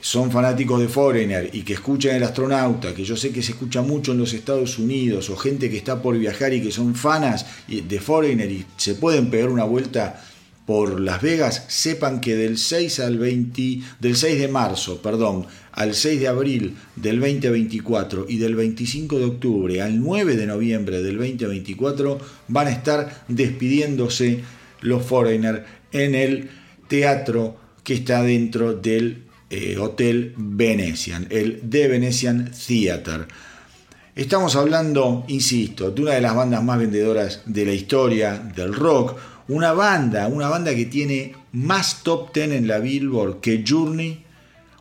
[0.02, 3.82] son fanáticos de Foreigner y que escuchan El Astronauta, que yo sé que se escucha
[3.82, 7.46] mucho en los Estados Unidos, o gente que está por viajar y que son fanas
[7.68, 10.22] de Foreigner y se pueden pegar una vuelta
[10.66, 15.94] por Las Vegas, sepan que del 6 al 20, del 6 de marzo, perdón, al
[15.94, 21.18] 6 de abril del 2024 y del 25 de octubre al 9 de noviembre del
[21.18, 24.42] 2024 van a estar despidiéndose
[24.82, 26.50] los Foreigner en el
[26.88, 33.28] teatro que está dentro del eh, Hotel Venetian, el The Venetian Theater.
[34.16, 39.18] Estamos hablando, insisto, de una de las bandas más vendedoras de la historia del rock,
[39.48, 44.24] una banda, una banda que tiene más top 10 en la Billboard que Journey,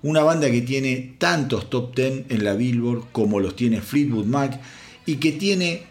[0.03, 4.61] una banda que tiene tantos top 10 en la Billboard como los tiene Fleetwood Mac
[5.07, 5.85] y que tiene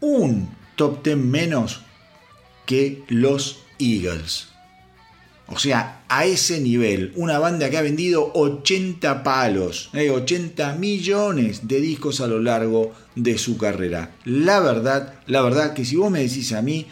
[0.00, 1.82] un top 10 menos
[2.66, 4.48] que los Eagles.
[5.46, 11.68] O sea, a ese nivel, una banda que ha vendido 80 palos, 80 eh, millones
[11.68, 14.12] de discos a lo largo de su carrera.
[14.24, 16.86] La verdad, la verdad que si vos me decís a mí,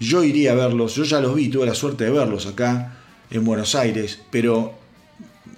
[0.00, 2.96] yo iría a verlos, yo ya los vi, tuve la suerte de verlos acá
[3.30, 4.74] en Buenos Aires, pero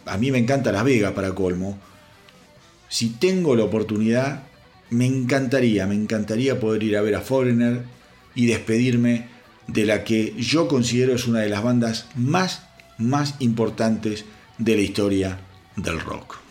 [0.05, 1.78] a mí me encanta Las Vegas para colmo.
[2.88, 4.43] Si tengo la oportunidad,
[4.90, 7.84] me encantaría, me encantaría poder ir a ver a Foreigner
[8.34, 9.28] y despedirme
[9.68, 12.66] de la que yo considero es una de las bandas más,
[12.99, 14.24] más importantes
[14.59, 15.38] de la historia
[15.76, 16.41] del rock.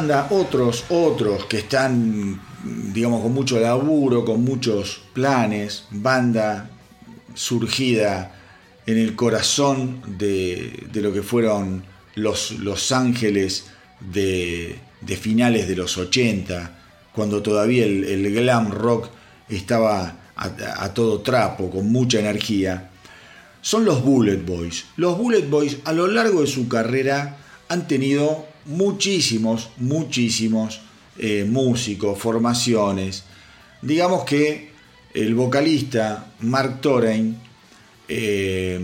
[0.00, 6.70] Banda, otros, otros que están, digamos, con mucho laburo, con muchos planes, banda
[7.34, 8.34] surgida
[8.86, 11.84] en el corazón de, lo que fueron
[12.14, 13.66] los, los ángeles
[14.00, 14.78] de,
[15.20, 16.78] finales de los 80,
[17.12, 19.10] cuando todavía el, glam rock
[19.50, 22.88] estaba a, todo trapo, con mucha energía,
[23.60, 24.86] son los Bullet Boys.
[24.96, 27.36] Los Bullet Boys a lo largo de su carrera
[27.68, 30.80] han tenido muchísimos, muchísimos
[31.18, 33.24] eh, músicos, formaciones.
[33.82, 34.70] Digamos que
[35.12, 37.36] el vocalista Mark Torein
[38.08, 38.80] eh,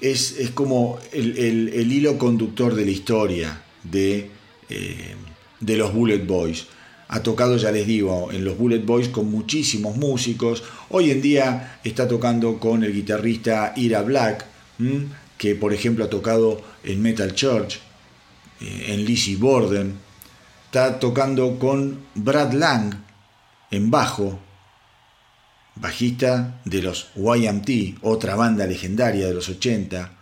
[0.00, 4.30] es, como el, hilo conductor de la historia de,
[4.68, 5.14] eh,
[5.60, 6.66] de los Bullet Boys.
[7.08, 10.62] Ha tocado, ya les digo, en los Bullet Boys con muchísimos músicos.
[10.90, 14.46] Hoy en día está tocando con el guitarrista Ira Black,
[15.36, 17.80] que por ejemplo ha tocado en Metal Church,
[18.60, 19.98] en Lizzie Borden.
[20.66, 22.94] Está tocando con Brad Lang
[23.70, 24.38] en bajo,
[25.76, 30.12] bajista de los YMT, otra banda legendaria de los 80.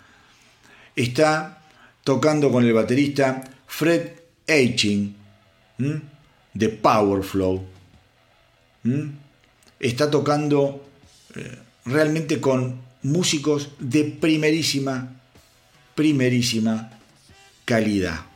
[0.97, 1.63] Está
[2.05, 4.13] tocando con el baterista Fred
[4.47, 5.15] Eiching
[6.55, 7.65] de Power Flow.
[9.79, 10.89] Está tocando
[11.35, 15.21] eh, realmente con músicos de primerísima,
[15.95, 16.91] primerísima
[17.65, 18.28] calidad.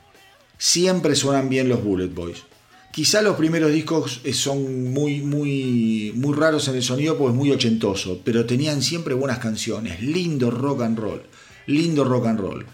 [0.64, 2.44] Siempre suenan bien los Bullet Boys.
[2.92, 7.36] Quizá los primeros discos eh, son muy, muy, muy raros en el sonido porque es
[7.36, 11.22] muy ochentoso, pero tenían siempre buenas canciones, lindo rock and roll,
[11.66, 12.64] lindo rock and roll.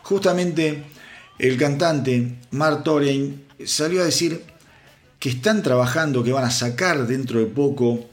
[0.00, 0.84] Justamente
[1.38, 4.40] el cantante Mark Torein salió a decir
[5.18, 8.06] que están trabajando, que van a sacar dentro de poco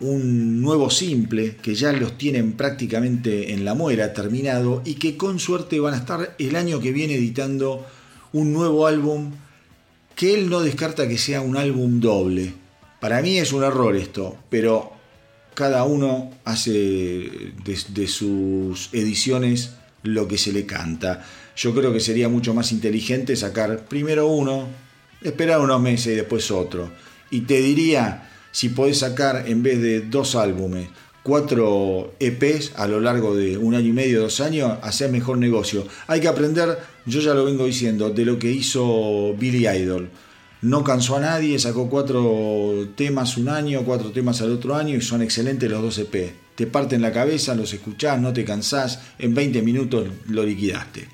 [0.00, 5.38] un nuevo simple, que ya los tienen prácticamente en la muera, terminado, y que con
[5.38, 7.84] suerte van a estar el año que viene editando
[8.34, 9.30] un nuevo álbum
[10.14, 12.52] que él no descarta que sea un álbum doble.
[13.00, 14.92] Para mí es un error esto, pero
[15.54, 19.70] cada uno hace de, sus ediciones
[20.02, 21.24] lo que se le canta.
[21.56, 24.66] Yo creo que sería mucho más inteligente sacar primero uno,
[25.22, 26.90] esperar unos meses y después otro.
[27.30, 30.88] Y te diría, si podés sacar en vez de dos álbumes,
[31.22, 35.86] cuatro EPs a lo largo de un año y medio, dos años, hacer mejor negocio.
[36.08, 40.10] Hay que aprender, yo ya lo vengo diciendo, de lo que hizo Billy Idol.
[40.62, 45.02] No cansó a nadie, sacó cuatro temas un año, cuatro temas al otro año y
[45.02, 46.34] son excelentes los dos EP.
[46.54, 51.08] Te parten la cabeza, los escuchás, no te cansás, en 20 minutos lo liquidaste.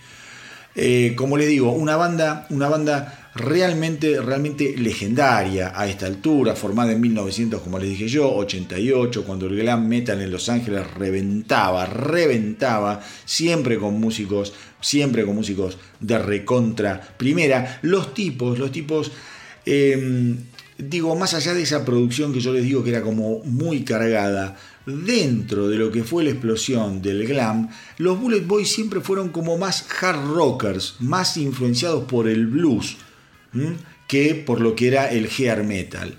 [0.77, 6.93] Eh, como les digo, una banda, una banda realmente, realmente legendaria a esta altura, formada
[6.93, 11.87] en 1900, como les dije yo, 88, cuando el glam metal en Los Ángeles reventaba,
[11.87, 17.79] reventaba, siempre con músicos, siempre con músicos de recontra primera.
[17.83, 19.13] Los tipos, los tipos,
[19.65, 20.37] em,
[20.77, 24.57] digo, más allá de esa producción que yo les digo que era como muy cargada,
[24.87, 27.69] dentro de lo que fue la explosión del glam,
[27.99, 32.97] los Bullet Boys siempre fueron como más hard rockers, más influenciados por el blues
[34.07, 36.19] que por lo que era el hair metal.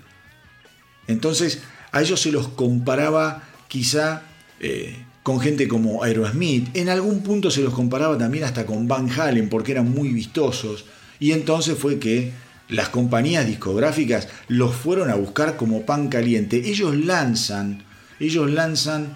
[1.06, 1.62] Entonces
[1.92, 4.22] a ellos se los comparaba quizá
[4.60, 9.08] eh, con gente como Aerosmith, en algún punto se los comparaba también hasta con Van
[9.10, 10.86] Halen porque eran muy vistosos
[11.20, 12.32] y entonces fue que
[12.68, 16.56] las compañías discográficas los fueron a buscar como pan caliente.
[16.68, 17.84] Ellos lanzan,
[18.18, 19.14] ellos lanzan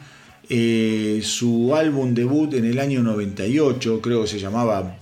[0.49, 4.99] eh, su álbum debut en el año 98, creo que se llamaba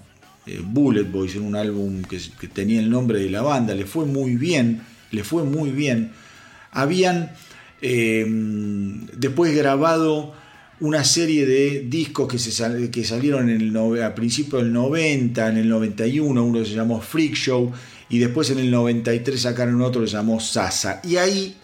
[0.47, 2.19] eh, Bullet Boys, en un álbum que,
[2.49, 6.13] tenía el nombre de la banda, le fue muy bien, le fue muy bien.
[6.71, 7.33] Habían
[7.81, 8.25] eh,
[9.17, 10.35] después grabado
[10.81, 15.57] una serie de discos que, se que salieron en el a principios del 90, en
[15.57, 17.73] el 91, uno se llamó Freak Show,
[18.09, 21.01] y después en el 93 sacaron otro que se llamó Sasa.
[21.05, 21.57] Y ahí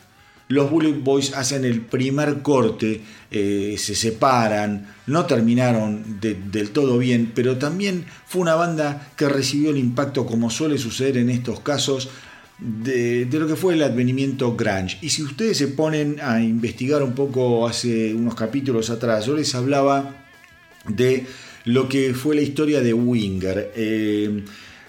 [0.51, 7.31] los Bullet Boys hacen el primer corte, eh, se separan, no terminaron del todo bien,
[7.33, 12.11] pero también fue una banda que recibió el impacto, como suele suceder en estos casos,
[12.59, 14.99] de, lo que fue el advenimiento grunge.
[15.01, 19.55] Y si ustedes se ponen a investigar un poco hace unos capítulos atrás, yo les
[19.55, 20.27] hablaba
[20.89, 21.27] de
[21.65, 23.71] lo que fue la historia de Winger.
[23.77, 24.43] Eh,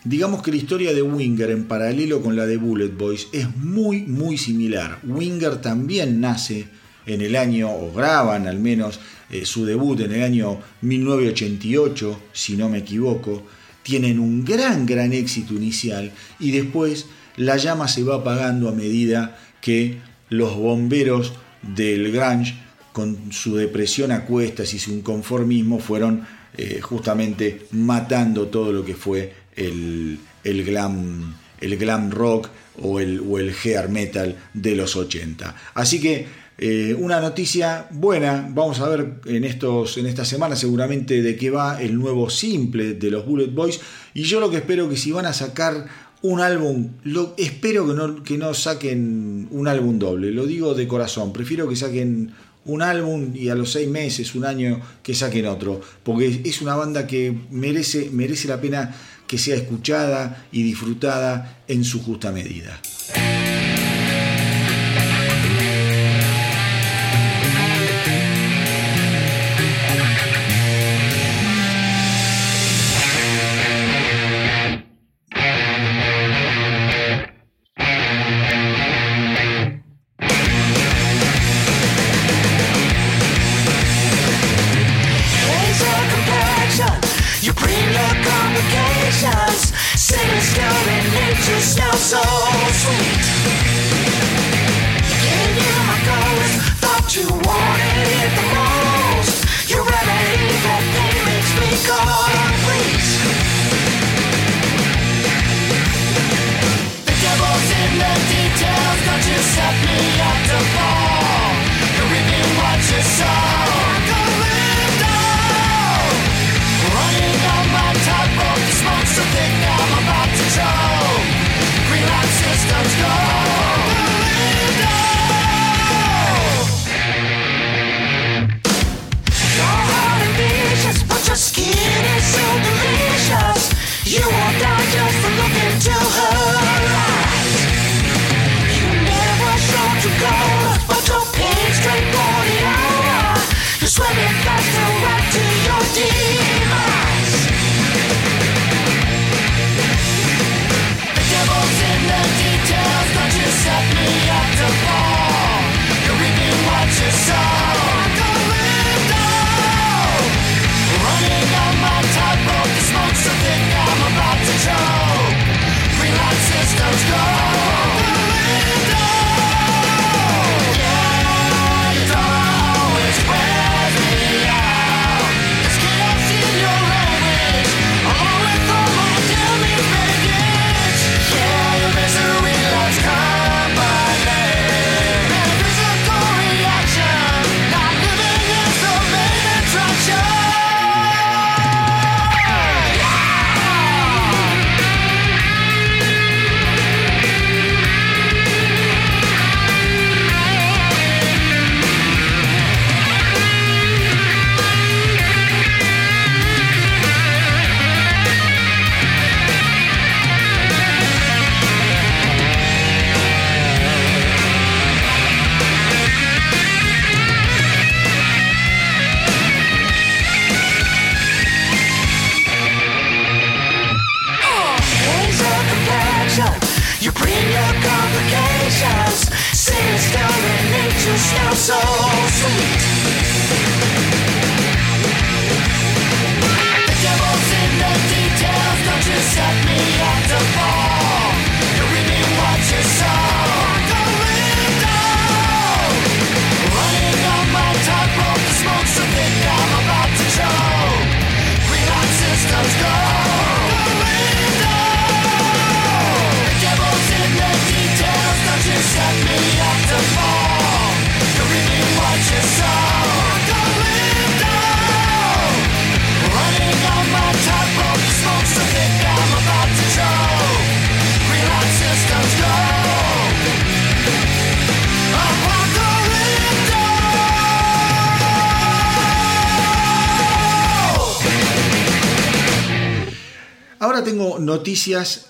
[0.04, 4.02] Digamos que la historia de Winger en paralelo con la de Bullet Boys es muy
[4.02, 5.00] muy similar.
[5.04, 6.66] Winger también nace
[7.06, 9.00] en el año, o graban al menos
[9.30, 13.44] eh, su debut en el año 1988, si no me equivoco.
[13.84, 17.06] Tienen un gran gran éxito inicial y después
[17.38, 20.00] la llama se va apagando a medida que
[20.30, 22.56] los bomberos del grunge
[22.92, 26.26] con su depresión a cuestas y su inconformismo fueron
[26.58, 32.50] eh, justamente matando todo lo que fue el, glam, el glam rock
[32.82, 35.56] o el, o el hair metal de los 80.
[35.74, 36.28] Así que
[36.58, 41.50] eh, una noticia buena, vamos a ver en, estos, en esta semana seguramente de qué
[41.50, 43.80] va el nuevo simple de los Bullet Boys
[44.14, 45.88] y yo lo que espero que si van a sacar
[46.22, 50.88] un álbum, lo, espero que no, que no saquen un álbum doble, lo digo de
[50.88, 52.32] corazón, prefiero que saquen
[52.66, 55.82] un álbum y a los seis meses, un año, que saquen otro.
[56.04, 58.96] Porque es una banda que merece, merece la pena
[59.32, 62.78] que sea escuchada y disfrutada en su justa medida.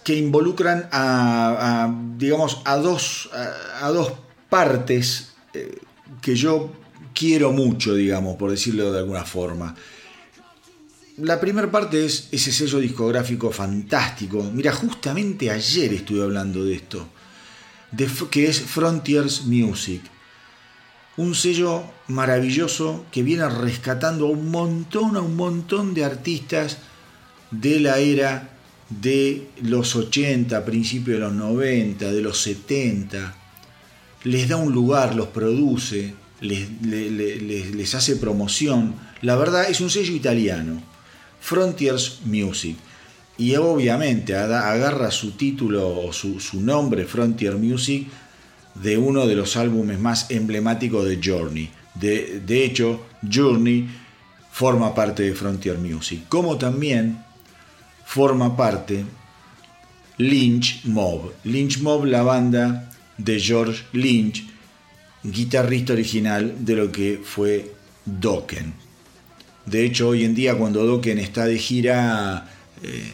[0.04, 3.30] Que involucran a, digamos, a dos,
[3.82, 4.14] a, dos
[4.50, 5.80] partes eh,
[6.22, 6.72] que yo
[7.14, 9.76] quiero mucho, digamos, por decirlo de alguna forma.
[11.18, 14.44] La primera parte es ese sello discográfico fantástico.
[14.54, 17.08] Mira, justamente ayer estuve hablando de esto,
[17.92, 20.02] de, que es Frontiers Music.
[21.18, 26.78] Un sello maravilloso que viene rescatando a un montón, a un montón de artistas
[27.52, 28.61] de la era
[29.00, 33.36] de los 80, principios de los 90, de los 70,
[34.24, 38.96] les da un lugar, los produce, les, les, hace promoción.
[39.22, 40.82] La verdad es un sello italiano,
[41.40, 42.76] Frontiers Music.
[43.38, 48.08] y obviamente agarra su título o su, nombre, Frontier Music,
[48.76, 51.70] de uno de los álbumes más emblemáticos de Journey.
[51.96, 53.90] De, de hecho, Journey
[54.52, 57.18] forma parte de Frontier Music, como también
[58.12, 59.06] forma parte
[60.18, 61.32] Lynch Mob.
[61.46, 64.44] Lynch Mob, la banda de George Lynch,
[65.24, 67.72] guitarrista original de lo que fue
[68.04, 68.74] Dokken.
[69.66, 72.50] De hecho, hoy en día cuando Dokken está de gira,
[72.84, 73.14] eh,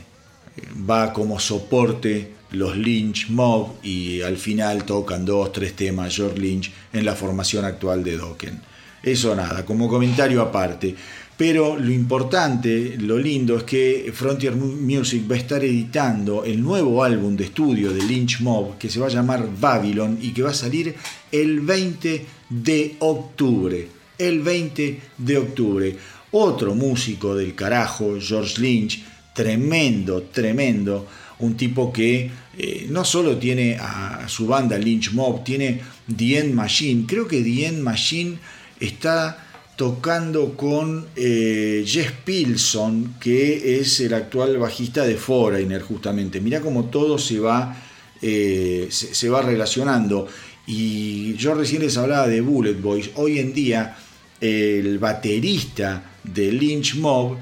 [0.89, 6.72] va como soporte los Lynch Mob y al final tocan dos, tres temas George Lynch
[6.91, 8.60] en la formación actual de Dokken.
[9.04, 10.95] Eso nada, como comentario aparte.
[11.38, 17.03] Pero lo importante, lo lindo es que Frontier Music va a estar editando el nuevo
[17.03, 20.49] álbum de estudio de Lynch Mob que se va a llamar Babylon y que va
[20.49, 20.95] a salir
[21.31, 23.88] el 20 de octubre.
[24.17, 25.95] El 20 de octubre.
[26.31, 29.03] Otro músico del carajo, George Lynch,
[29.35, 31.05] tremendo, tremendo.
[31.39, 35.81] Un tipo que eh, no solo tiene a su banda Lynch Mob, tiene
[36.15, 37.05] The End Machine.
[37.05, 38.39] Creo que The End Machine
[38.79, 39.47] está
[39.78, 46.41] tocando con eh, Jess Pilson, que es el actual bajista de Foreigner, justamente.
[46.41, 47.78] Mirá cómo todo se va,
[48.19, 50.28] eh, se, va relacionando.
[50.65, 53.11] Y yo recién les hablaba de Bullet Boys.
[53.15, 53.95] Hoy en día,
[54.41, 57.38] el baterista de Lynch Mob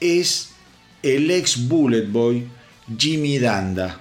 [0.00, 0.52] es
[1.02, 2.46] el ex Bullet Boy
[2.96, 4.00] Jimmy Danda.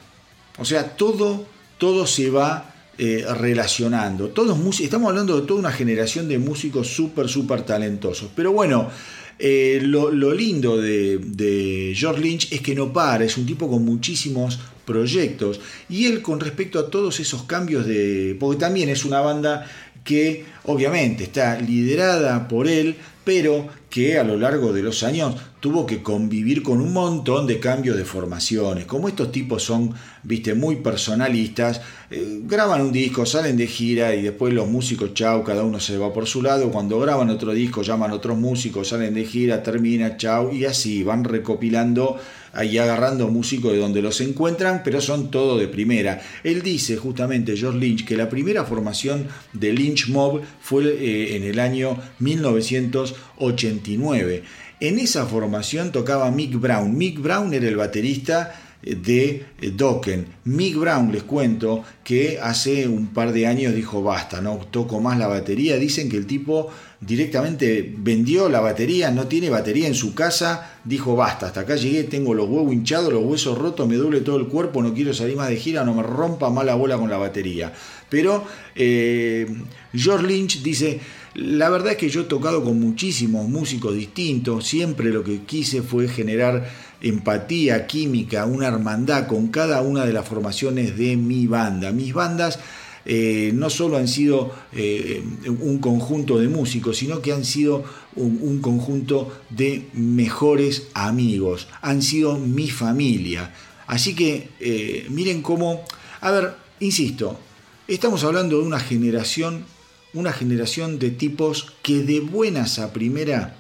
[0.58, 1.46] O sea, todo,
[1.78, 2.71] todo se va
[3.04, 4.28] eh, relacionando.
[4.30, 8.30] Todos estamos hablando de toda una generación de músicos súper, súper talentosos.
[8.36, 8.92] Pero bueno,
[9.40, 14.60] eh, lo, lindo de, George Lynch es que no para, es un tipo con muchísimos
[14.86, 15.60] proyectos.
[15.90, 18.38] Y él con respecto a todos esos cambios de...
[18.40, 19.68] porque también es una banda
[20.04, 25.86] que obviamente está liderada por él, pero que a lo largo de los años tuvo
[25.86, 28.86] que convivir con un montón de cambios de formaciones.
[28.86, 29.94] Como estos tipos son,
[30.24, 35.44] viste, muy personalistas, eh, graban un disco, salen de gira y después los músicos, chau,
[35.44, 36.72] cada uno se va por su lado.
[36.72, 41.04] Cuando graban otro disco, llaman a otros músicos, salen de gira, termina, chau, y así
[41.04, 42.18] van recopilando
[42.54, 46.22] ahí agarrando músicos de donde los encuentran, pero son todo de primera.
[46.44, 51.42] Él dice justamente, George Lynch, que la primera formación de Lynch Mob fue eh, en
[51.44, 54.44] el año 1989.
[54.80, 56.98] En esa formación tocaba Mick Brown.
[56.98, 60.26] Mick Brown era el baterista de eh, Dokken.
[60.46, 65.18] Mick Brown, les cuento, que hace un par de años dijo basta, no toco más
[65.18, 65.78] la batería.
[65.78, 66.70] Dicen que el tipo
[67.02, 72.04] directamente vendió la batería, no tiene batería en su casa, dijo basta, hasta acá llegué,
[72.04, 75.36] tengo los huevos hinchados, los huesos rotos, me duele todo el cuerpo, no quiero salir
[75.36, 77.74] más de gira, no me rompa más la bola con la batería.
[78.08, 78.46] Pero
[78.76, 79.48] eh,
[79.94, 81.00] George Lynch dice,
[81.34, 85.82] la verdad es que yo he tocado con muchísimos músicos distintos, siempre lo que quise
[85.82, 86.70] fue generar
[87.02, 91.92] empatía, química, una hermandad con cada una de las formaciones de mi banda.
[91.92, 92.60] Mis bandas
[93.06, 97.84] eh, no solo han sido eh, un conjunto de músicos, sino que han sido
[98.16, 103.54] un, conjunto de mejores amigos, han sido mi familia.
[103.88, 105.84] Así que eh, miren cómo,
[106.22, 107.40] a ver, insisto,
[107.88, 109.66] estamos hablando de una generación,
[110.14, 113.58] una generación de tipos que de buenas a primera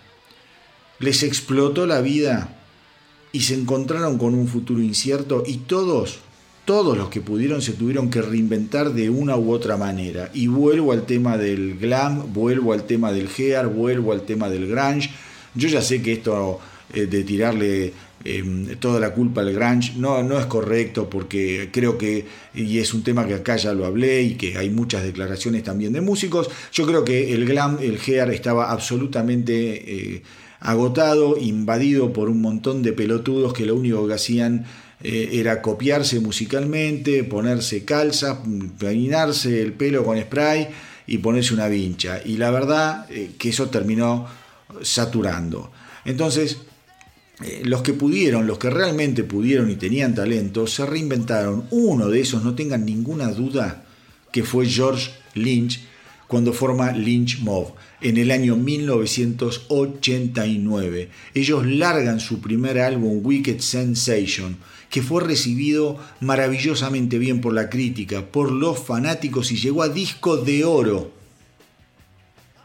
[0.99, 2.59] les explotó la vida
[3.31, 6.19] y se encontraron con un futuro incierto y todos
[6.65, 10.29] todos los que pudieron se tuvieron que reinventar de una u otra manera.
[10.33, 14.67] Y vuelvo al tema del glam, vuelvo al tema del hair, vuelvo al tema del
[14.67, 15.09] grunge.
[15.55, 16.59] Yo ya sé que esto
[16.93, 17.93] eh, de tirarle
[18.23, 22.93] em, toda la culpa al grunge no, no es correcto porque creo que, y es
[22.93, 26.49] un tema que acá ya lo hablé y que hay muchas declaraciones también de músicos,
[26.71, 30.15] yo creo que el glam, el hair estaba absolutamente...
[30.15, 30.23] Eh,
[30.61, 34.65] agotado, invadido por un montón de pelotudos que lo único que hacían
[35.03, 38.37] eh, era copiarse musicalmente, ponerse calzas,
[38.77, 40.67] peinarse el pelo con spray
[41.07, 42.21] y ponerse una vincha.
[42.23, 44.27] Y la verdad eh, que eso terminó
[44.81, 45.71] saturando.
[46.05, 46.57] Entonces,
[47.43, 51.65] eh, los que pudieron, los que realmente pudieron y tenían talento, se reinventaron.
[51.71, 53.85] Uno de esos, no tengan ninguna duda,
[54.31, 55.79] que fue George Lynch,
[56.27, 61.09] cuando forma Lynch Mob en el año 1989.
[61.33, 64.57] Ellos largan su primer álbum Wicked Sensation
[64.91, 70.35] que fue recibido maravillosamente bien por la crítica, por los fanáticos y llegó a disco
[70.35, 71.11] de oro.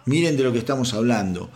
[0.07, 1.49] Miren de lo que estamos hablando.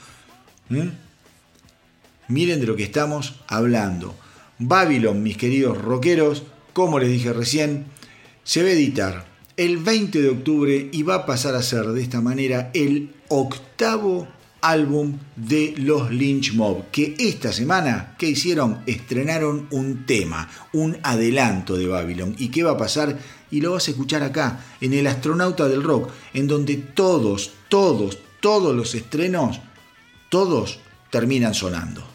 [2.28, 4.14] Miren de lo que estamos hablando.
[4.60, 7.86] Babylon, mis queridos rockeros, como les dije recién,
[8.44, 12.00] se va a editar el 20 de octubre y va a pasar a ser de
[12.00, 14.28] esta manera el octavo
[14.62, 18.82] álbum de los Lynch Mob, que esta semana, ¿qué hicieron?
[18.86, 22.34] Estrenaron un tema, un adelanto de Babylon.
[22.38, 23.18] ¿Y qué va a pasar?
[23.50, 28.18] Y lo vas a escuchar acá, en El Astronauta del Rock, en donde todos, todos,
[28.40, 29.60] todos los estrenos,
[30.28, 30.80] todos
[31.10, 32.09] terminan sonando.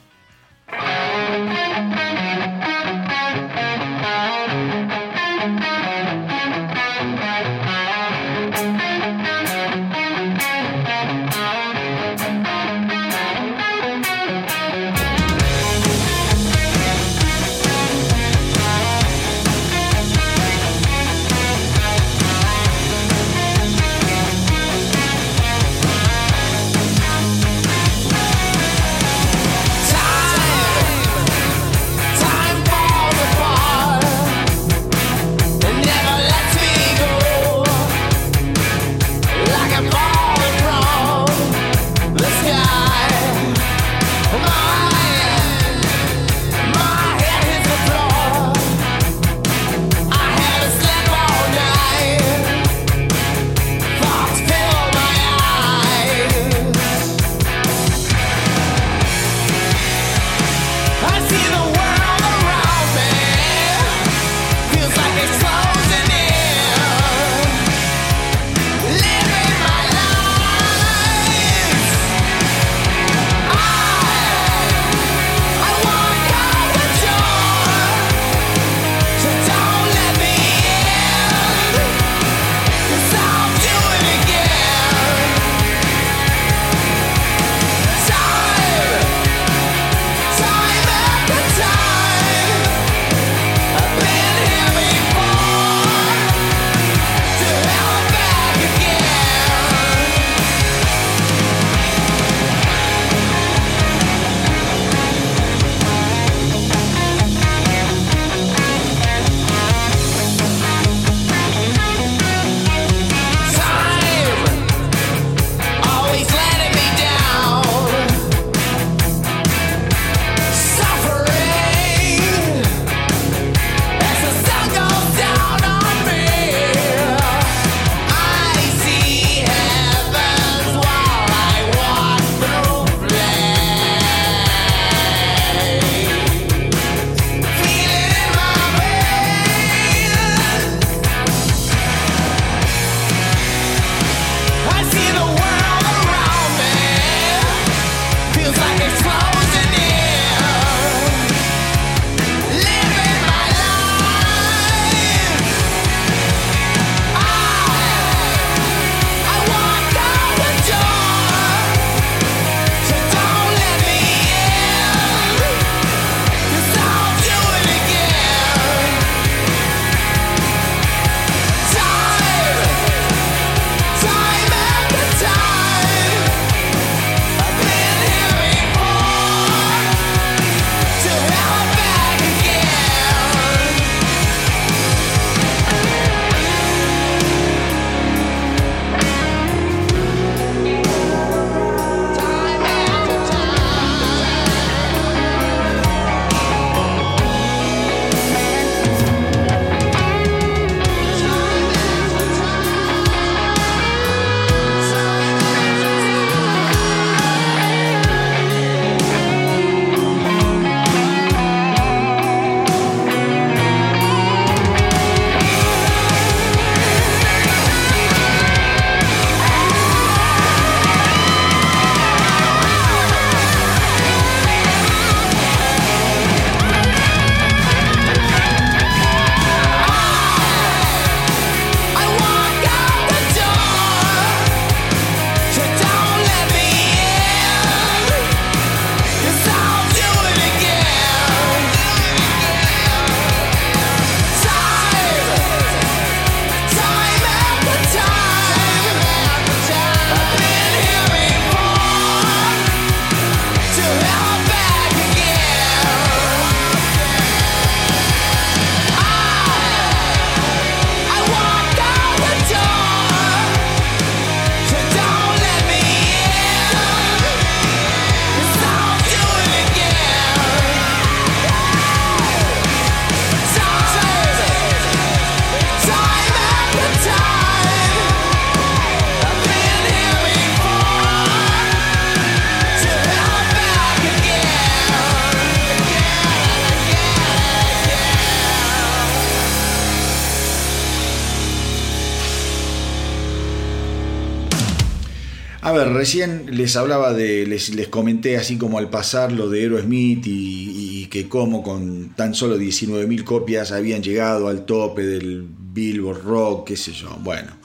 [295.96, 301.06] Recién les hablaba de, les, comenté así como al pasar lo de Aerosmith y, y
[301.08, 306.78] que como con tan solo 19.000 copias habían llegado al tope del Billboard Rock, qué
[306.78, 307.18] sé yo.
[307.22, 307.58] Bueno,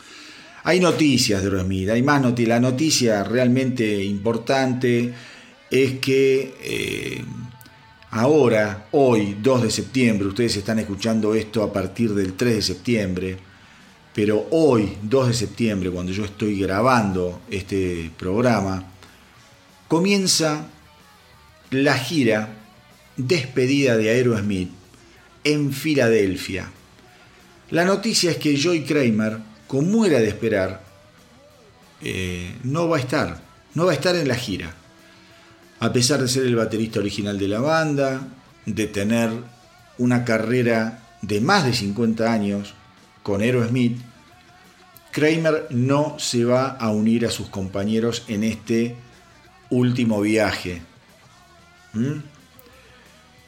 [0.64, 2.48] hay noticias de Aerosmith, hay más noticias.
[2.48, 5.12] La noticia realmente importante
[5.70, 7.24] es que eh,
[8.10, 13.36] ahora, hoy, 2 de septiembre, ustedes están escuchando esto a partir del 3 de septiembre,
[14.14, 18.84] pero hoy, 2 de septiembre, cuando yo estoy grabando este programa,
[19.88, 20.66] comienza
[21.70, 22.56] la gira
[23.16, 24.70] despedida de Aerosmith
[25.44, 26.70] en Filadelfia.
[27.70, 29.38] La noticia es que Joy Kramer,
[29.68, 30.82] como era de esperar,
[32.02, 33.40] eh, no va a estar,
[33.74, 34.74] no va a estar en la gira.
[35.78, 38.26] A pesar de ser el baterista original de la banda,
[38.66, 39.30] de tener
[39.98, 42.74] una carrera de más de 50 años
[43.22, 43.98] con Aerosmith,
[45.12, 48.96] Kramer no se va a unir a sus compañeros en este
[49.70, 50.82] último viaje.
[51.92, 52.20] ¿Mm?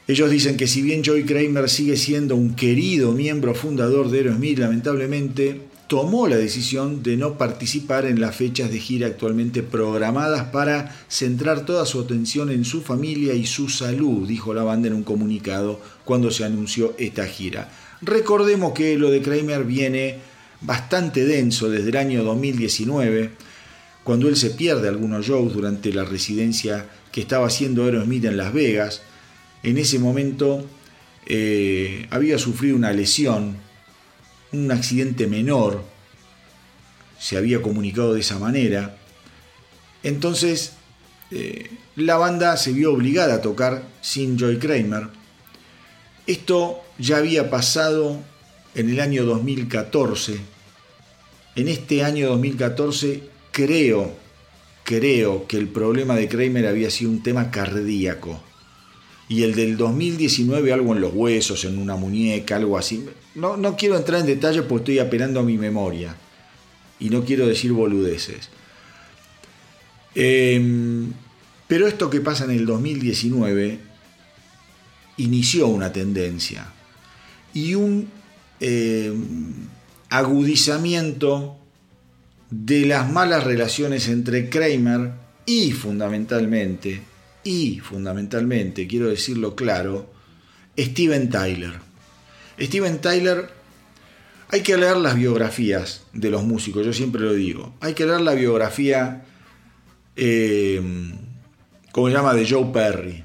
[0.05, 4.59] Ellos dicen que si bien Joy Kramer sigue siendo un querido miembro fundador de Aerosmith,
[4.59, 10.93] lamentablemente tomó la decisión de no participar en las fechas de gira actualmente programadas para
[11.07, 15.03] centrar toda su atención en su familia y su salud, dijo la banda en un
[15.03, 17.69] comunicado cuando se anunció esta gira.
[18.05, 20.17] Recordemos que lo de Kramer viene
[20.59, 23.31] bastante denso desde el año 2019,
[24.03, 28.51] cuando él se pierde algunos shows durante la residencia que estaba haciendo Aerosmith en Las
[28.53, 29.03] Vegas.
[29.61, 30.65] En ese momento
[31.25, 33.55] eh, había sufrido una lesión,
[34.51, 35.85] un accidente menor,
[37.17, 38.97] se había comunicado de esa manera.
[40.03, 40.73] Entonces,
[41.31, 45.07] eh, la banda se vio obligada a tocar sin Joy Kramer.
[46.27, 48.17] Esto ya había pasado
[48.75, 50.37] en el año 2014.
[51.55, 54.15] En este año 2014 creo,
[54.85, 58.41] creo que el problema de Kramer había sido un tema cardíaco
[59.27, 63.05] y el del 2019 algo en los huesos, en una muñeca, algo así.
[63.35, 66.15] No, no quiero entrar en detalles porque estoy apelando a mi memoria
[67.01, 68.49] y no quiero decir boludeces.
[70.15, 71.11] Em,
[71.67, 73.79] pero esto que pasa en el 2019
[75.17, 76.71] inició una tendencia
[77.53, 78.09] y un
[78.59, 79.53] em,
[80.09, 81.57] agudizamiento
[82.49, 85.11] de las malas relaciones entre Kramer
[85.45, 90.09] y fundamentalmente y fundamentalmente, quiero decirlo claro,
[90.77, 91.73] Steven Tyler.
[92.59, 93.49] Steven Tyler,
[94.49, 97.73] hay que leer las biografías de los músicos, yo siempre lo digo.
[97.81, 99.25] Hay que leer la biografía,
[100.15, 100.81] eh,
[101.91, 103.23] como se llama, de Joe Perry.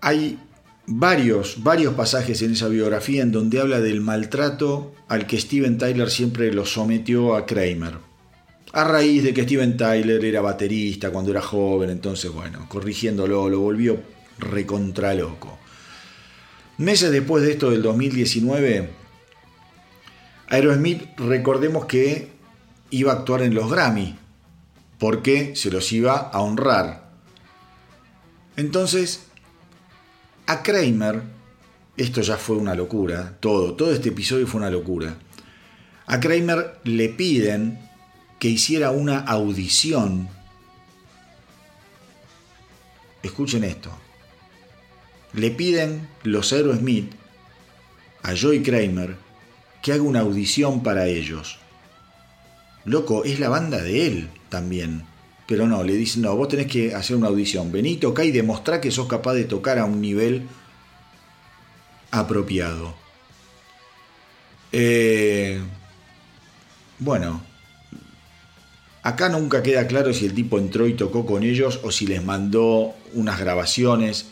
[0.00, 0.38] Hay
[0.86, 6.10] varios, varios pasajes en esa biografía en donde habla del maltrato al que Steven Tyler
[6.10, 8.14] siempre lo sometió a Kramer
[8.74, 13.60] a raíz de que Steven Tyler era baterista cuando era joven, entonces bueno, corrigiéndolo, lo
[13.60, 14.00] volvió
[14.38, 15.58] recontra loco.
[16.78, 18.90] Meses después de esto del 2019,
[20.48, 22.32] Aerosmith recordemos que
[22.90, 24.18] iba a actuar en los Grammy,
[24.98, 27.12] porque se los iba a honrar.
[28.56, 29.26] Entonces,
[30.46, 31.22] a Kramer,
[31.96, 35.16] esto ya fue una locura, todo, todo este episodio fue una locura.
[36.06, 37.78] A Kramer le piden
[38.38, 40.28] que hiciera una audición.
[43.22, 43.90] Escuchen esto.
[45.32, 47.12] Le piden los Aerosmith
[48.22, 49.16] a Joy Kramer
[49.82, 51.58] que haga una audición para ellos.
[52.84, 55.06] Loco, es la banda de él también.
[55.46, 57.70] Pero no, le dicen, no, vos tenés que hacer una audición.
[57.70, 60.48] Vení, toca y demostrá que sos capaz de tocar a un nivel
[62.10, 62.94] apropiado.
[64.72, 65.60] Eh,
[66.98, 67.42] bueno,
[69.04, 72.24] Acá nunca queda claro si el tipo entró y tocó con ellos o si les
[72.24, 74.28] mandó unas grabaciones,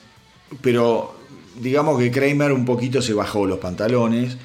[0.62, 1.14] pero
[1.60, 4.38] digamos que Kramer un poquito se bajó los pantalones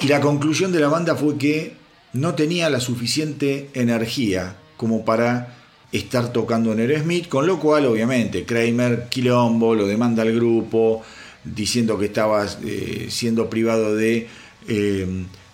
[0.00, 1.76] y la conclusión de la banda fue que
[2.14, 5.54] no tenía la suficiente energía como para
[5.92, 11.02] estar tocando en Aerosmith, con lo cual obviamente Kramer quilombo lo demanda al grupo
[11.44, 14.26] diciendo que estaba eh, siendo privado de
[14.66, 15.06] eh,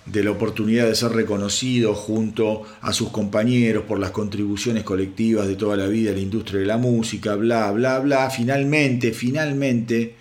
[0.06, 5.56] de la oportunidad de ser reconocido junto a sus compañeros por las contribuciones colectivas de
[5.56, 8.28] toda la vida a la industria de la música, bla, bla, bla.
[8.28, 10.14] Finalmente, finalmente,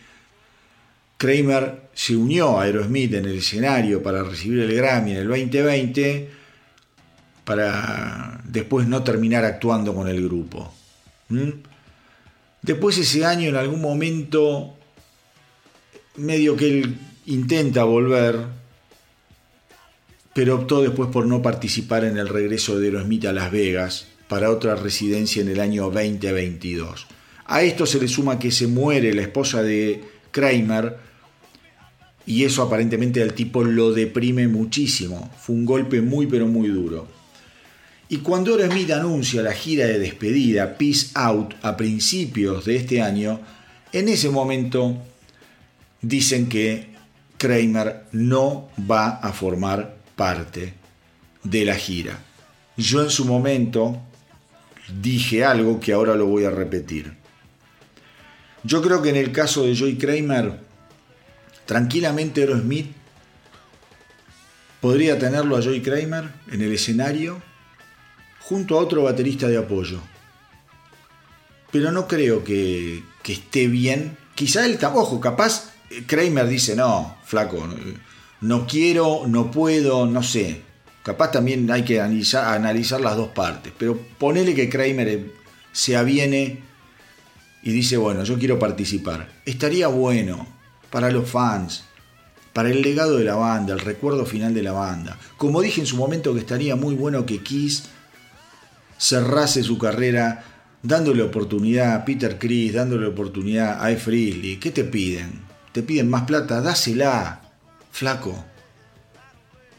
[1.18, 6.43] Kramer se unió a Aerosmith en el escenario para recibir el Grammy en el 2020
[7.44, 10.74] para después no terminar actuando con el grupo.
[11.30, 11.50] ¿Mm?
[12.62, 14.76] Después ese año en algún momento
[16.16, 18.64] medio que él intenta volver
[20.34, 24.50] pero optó después por no participar en el regreso de Aerosmith a Las Vegas para
[24.50, 27.06] otra residencia en el año 2022.
[27.46, 30.98] A esto se le suma que se muere la esposa de Kramer
[32.26, 35.32] y eso aparentemente al tipo lo deprime muchísimo.
[35.40, 37.08] Fue un golpe muy pero muy duro.
[38.14, 43.40] Y cuando Aerosmith anuncia la gira de despedida Peace Out a principios de este año,
[43.92, 45.02] en ese momento
[46.00, 46.90] dicen que
[47.40, 50.76] Kramer no va a formar parte
[51.42, 52.20] de la gira.
[52.78, 54.00] Yo en su momento
[55.02, 57.14] dije algo que ahora lo voy a repetir.
[58.64, 60.60] Yo creo que en el caso de Joy Kramer,
[61.66, 62.92] tranquilamente Aerosmith
[64.82, 67.42] podría tenerlo a Joy Kramer en el escenario
[68.44, 70.00] junto a otro baterista de apoyo.
[71.72, 74.18] Pero no creo que, esté bien.
[74.36, 75.72] Quizá él, ojo, capaz
[76.06, 77.68] Kramer dice, no, flaco,
[78.42, 80.62] no quiero, no puedo, no sé.
[81.04, 85.32] Capaz también hay que analizar, analizar las dos partes, pero ponele que Kramer
[85.72, 86.64] se aviene
[87.64, 89.30] y dice, bueno, yo quiero participar.
[89.46, 90.48] Estaría bueno
[90.90, 91.86] para los fans,
[92.54, 95.18] para el legado de la banda, el recuerdo final de la banda.
[95.38, 97.86] Como dije en su momento que estaría muy bueno que Kiss
[98.98, 100.46] cerrase su carrera
[100.84, 103.96] dándole oportunidad a Peter Chris, dándole oportunidad a.
[103.96, 104.58] Freely.
[104.58, 105.42] ¿Qué te piden?
[105.72, 106.62] ¿Te piden más plata?
[106.62, 107.42] Dásela,
[107.92, 108.46] flaco.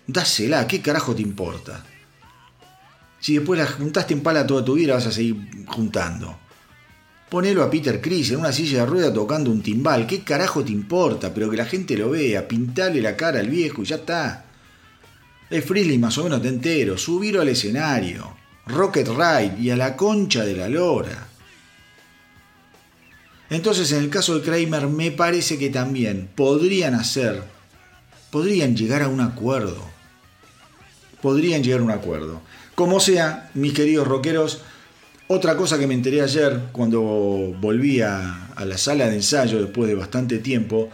[0.07, 1.85] Dásela, ¿qué carajo te importa?
[3.21, 5.37] Si después la juntaste en pala toda tu vida, vas a seguir
[5.67, 6.39] juntando.
[7.31, 10.07] Ponelo a Peter Chris en una silla de rueda tocando un timbal.
[10.07, 11.33] ¿Qué carajo te importa?
[11.33, 12.47] Pero que la gente lo vea.
[12.47, 14.45] Pintale la cara al viejo y ya está.
[15.49, 16.99] Es Frizzly más o menos te entero.
[16.99, 18.37] Subirlo al escenario.
[18.67, 21.29] Rocket Ride y a la concha de la lora.
[23.51, 27.43] Entonces en el caso de Kramer me parece que también podrían hacer,
[28.31, 29.93] podrían llegar a un acuerdo.
[31.21, 32.43] Podrían llegar a un acuerdo.
[32.75, 34.61] Como sea, mis queridos rockeros,
[35.27, 37.01] otra cosa que me enteré ayer cuando
[37.61, 40.91] volví a, la sala de ensayo después de bastante tiempo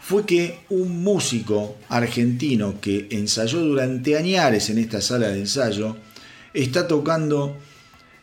[0.00, 5.96] fue que un músico argentino que ensayó durante años en esta sala de ensayo
[6.54, 7.56] está tocando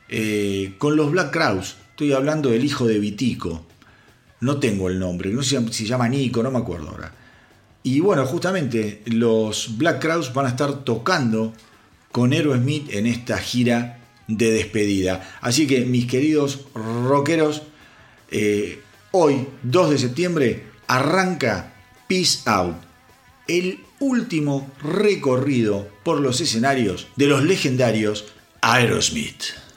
[0.08, 1.76] eh, con los Black Crowes.
[1.92, 3.66] Estoy hablando del hijo de Vitico.
[4.42, 7.14] No tengo el nombre, no sé si se llama Nico, no me acuerdo ahora.
[7.84, 11.54] Y bueno, justamente los Black Crowes van a estar tocando
[12.12, 15.38] con Aerosmith en esta gira de despedida.
[15.42, 17.64] Así que mis queridos rockeros,
[18.32, 18.82] eh,
[19.12, 21.74] hoy 2 de septiembre arranca
[22.08, 22.78] Peace Out,
[23.48, 28.26] el último recorrido por los escenarios de los legendarios
[28.62, 29.69] Aerosmith.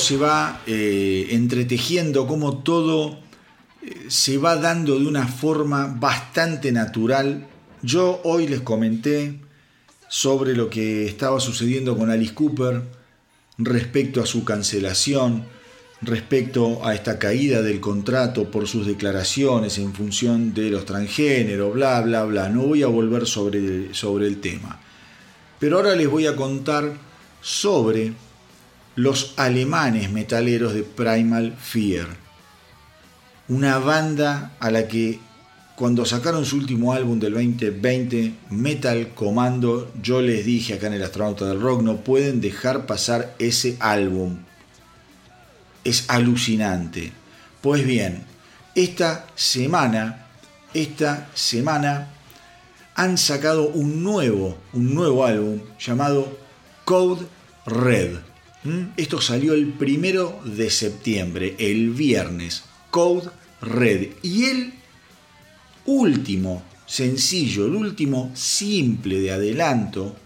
[0.00, 3.18] Se va eh, entretejiendo, cómo todo
[3.82, 7.46] eh, se va dando de una forma bastante natural.
[7.82, 9.40] Yo hoy les comenté
[10.08, 12.82] sobre lo que estaba sucediendo con Alice Cooper
[13.58, 15.44] respecto a su cancelación,
[16.02, 22.00] respecto a esta caída del contrato por sus declaraciones en función de los transgéneros, bla,
[22.00, 22.48] bla, bla.
[22.48, 24.80] No voy a volver sobre, sobre el tema.
[25.58, 26.92] Pero ahora les voy a contar
[27.40, 28.14] sobre
[29.00, 32.06] los alemanes metaleros de Primal Fear.
[33.48, 35.18] Una banda a la que
[35.74, 41.02] cuando sacaron su último álbum del 2020, Metal Commando, yo les dije acá en el
[41.02, 44.36] Astronauta del Rock, no pueden dejar pasar ese álbum.
[45.82, 47.10] Es alucinante.
[47.62, 48.24] Pues bien,
[48.74, 50.26] esta semana,
[50.74, 52.10] esta semana
[52.94, 56.38] han sacado un nuevo, un nuevo álbum llamado
[56.84, 57.26] Code
[57.64, 58.29] Red.
[58.64, 58.88] ¿Mm?
[58.96, 62.64] Esto salió el primero de septiembre, el viernes.
[62.90, 63.30] Code
[63.60, 64.10] Red.
[64.22, 64.74] Y el
[65.86, 70.16] último sencillo, el último simple de adelanto,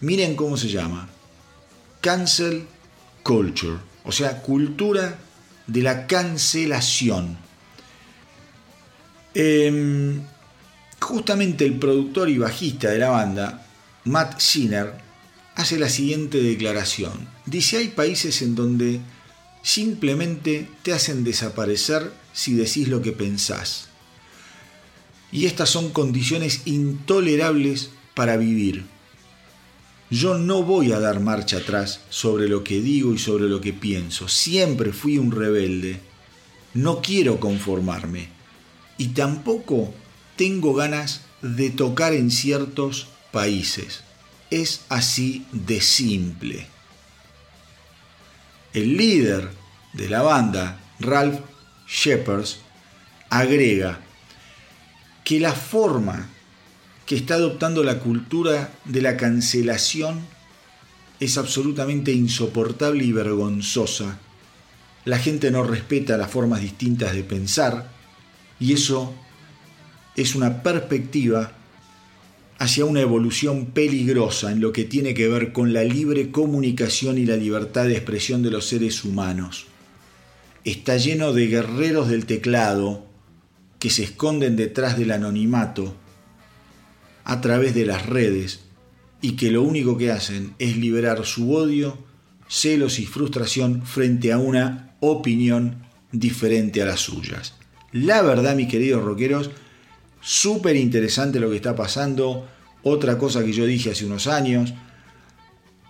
[0.00, 1.08] miren cómo se llama.
[2.00, 2.66] Cancel
[3.22, 3.78] Culture.
[4.04, 5.18] O sea, cultura
[5.66, 7.38] de la cancelación.
[9.34, 10.22] Em,
[11.00, 13.66] justamente el productor y bajista de la banda,
[14.04, 15.03] Matt Sinner,
[15.54, 17.28] hace la siguiente declaración.
[17.46, 19.00] Dice, hay países en donde
[19.62, 23.88] simplemente te hacen desaparecer si decís lo que pensás.
[25.32, 28.84] Y estas son condiciones intolerables para vivir.
[30.10, 33.72] Yo no voy a dar marcha atrás sobre lo que digo y sobre lo que
[33.72, 34.28] pienso.
[34.28, 35.98] Siempre fui un rebelde.
[36.72, 38.28] No quiero conformarme.
[38.96, 39.92] Y tampoco
[40.36, 44.03] tengo ganas de tocar en ciertos países.
[44.54, 46.64] Es así de simple.
[48.72, 49.50] El líder
[49.94, 51.40] de la banda, Ralph
[51.88, 52.46] Shepard,
[53.30, 53.98] agrega
[55.24, 56.28] que la forma
[57.04, 60.24] que está adoptando la cultura de la cancelación
[61.18, 64.20] es absolutamente insoportable y vergonzosa.
[65.04, 67.90] La gente no respeta las formas distintas de pensar
[68.60, 69.12] y eso
[70.14, 71.50] es una perspectiva
[72.58, 77.26] hacia una evolución peligrosa en lo que tiene que ver con la libre comunicación y
[77.26, 79.66] la libertad de expresión de los seres humanos.
[80.64, 83.06] Está lleno de guerreros del teclado
[83.78, 85.94] que se esconden detrás del anonimato
[87.24, 88.60] a través de las redes
[89.20, 91.98] y que lo único que hacen es liberar su odio,
[92.48, 97.54] celos y frustración frente a una opinión diferente a las suyas.
[97.92, 99.50] La verdad, mis queridos rockeros,
[100.24, 102.48] Súper interesante lo que está pasando.
[102.82, 104.72] Otra cosa que yo dije hace unos años.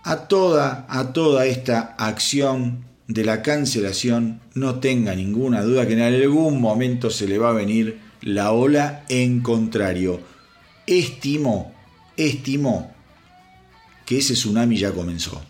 [0.03, 6.01] A toda, a toda esta acción de la cancelación, no tenga ninguna duda que en
[6.01, 10.19] algún momento se le va a venir la ola en contrario.
[10.85, 11.73] Estimo,
[12.17, 12.93] estimo
[14.05, 15.41] que ese tsunami ya comenzó.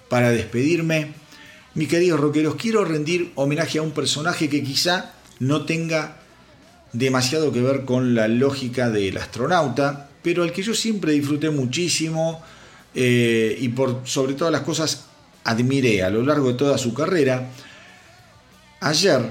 [0.08, 1.12] para despedirme,
[1.74, 6.18] mis queridos rockeros, quiero rendir homenaje a un personaje que quizá no tenga
[6.92, 12.42] demasiado que ver con la lógica del astronauta, pero al que yo siempre disfruté muchísimo
[12.94, 15.06] eh, y por sobre todas las cosas
[15.42, 17.50] admiré a lo largo de toda su carrera.
[18.80, 19.30] Ayer,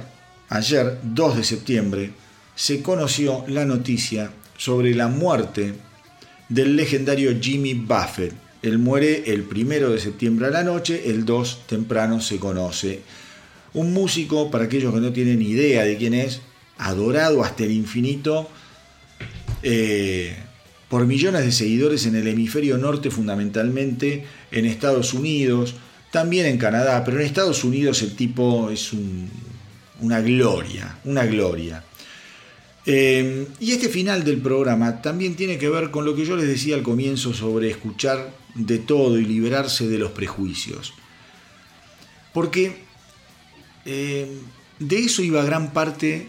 [0.49, 2.11] ayer 2 de septiembre,
[2.56, 5.73] se conoció la noticia sobre la muerte
[6.53, 8.34] del legendario Jimmy Buffett.
[8.61, 13.01] Él muere el primero de septiembre a la noche, el 2 temprano se conoce.
[13.73, 16.41] Un músico, para aquellos que no tienen idea de quién es,
[16.77, 18.47] adorado hasta el infinito,
[19.63, 20.35] eh,
[20.89, 25.73] por millones de seguidores en el hemisferio norte fundamentalmente, en Estados Unidos,
[26.11, 28.91] también en Canadá, pero en Estados Unidos el tipo es
[30.01, 31.84] una gloria, una gloria.
[32.85, 36.47] Eh, y este final del programa también tiene que ver con lo que yo les
[36.47, 40.93] decía al comienzo sobre escuchar de todo y liberarse de los prejuicios.
[42.34, 42.84] Porque
[43.85, 44.39] eh,
[44.80, 46.27] de eso iba gran parte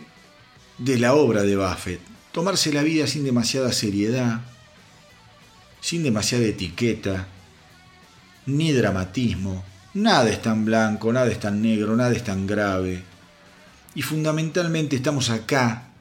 [0.78, 2.01] de la obra de Buffett.
[2.32, 4.43] Tomarse la vida sin demasiada seriedad,
[5.81, 7.28] sin demasiada etiqueta,
[8.47, 9.64] ni dramatismo.
[9.94, 13.02] Nada es tan blanco, nada es tan negro, nada es tan grave.
[13.94, 15.93] Y fundamentalmente estamos acá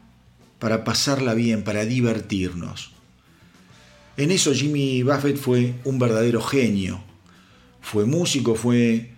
[0.64, 2.92] para pasarla bien, para divertirnos.
[4.16, 7.04] En eso Jimmy Buffett fue un verdadero genio.
[7.82, 9.12] Fue músico, fue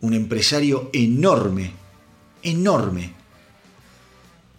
[0.00, 1.72] un empresario enorme,
[2.42, 3.12] enorme.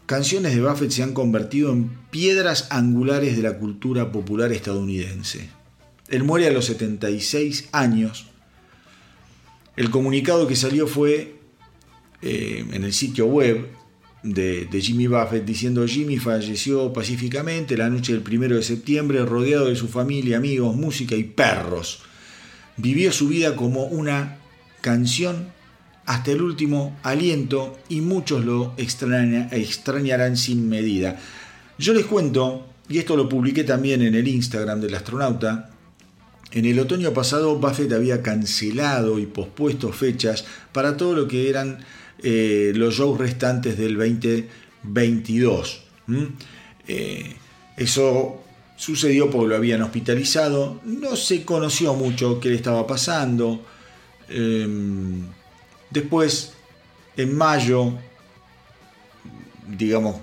[0.05, 5.49] Canciones de Buffett se han convertido en piedras angulares de la cultura popular estadounidense.
[6.07, 8.27] Él muere a los 76 años.
[9.75, 11.39] El comunicado que salió fue
[12.21, 13.71] eh, en el sitio web
[14.25, 19.75] de, Jimmy Buffett diciendo Jimmy falleció pacíficamente la noche del primero de septiembre rodeado de
[19.75, 22.01] su familia, amigos, música y perros.
[22.77, 24.37] Vivió su vida como una
[24.81, 25.53] canción
[26.05, 31.19] hasta el último aliento y muchos lo extrañarán sin medida.
[31.77, 35.71] Yo les cuento, y esto lo publiqué también en el Instagram del astronauta,
[36.51, 41.79] en el otoño pasado Buffett había cancelado y pospuesto fechas para todo lo que eran
[42.23, 45.83] eh, los shows restantes del 2022.
[46.87, 47.35] Eh,
[47.77, 48.41] eso
[48.75, 53.63] sucedió porque lo habían hospitalizado, no se conoció mucho qué le estaba pasando.
[54.29, 55.23] Em,
[55.89, 56.53] después,
[57.17, 57.93] en mayo,
[59.67, 60.17] digamos,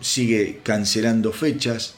[0.00, 1.94] sigue cancelando fechas.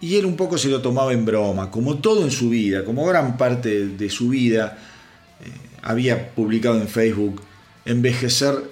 [0.00, 3.06] Y él un poco se lo tomaba en broma, como todo en su vida, como
[3.06, 4.78] gran parte de su vida.
[5.40, 5.50] Eh,
[5.82, 7.40] había publicado en Facebook
[7.86, 8.70] envejecer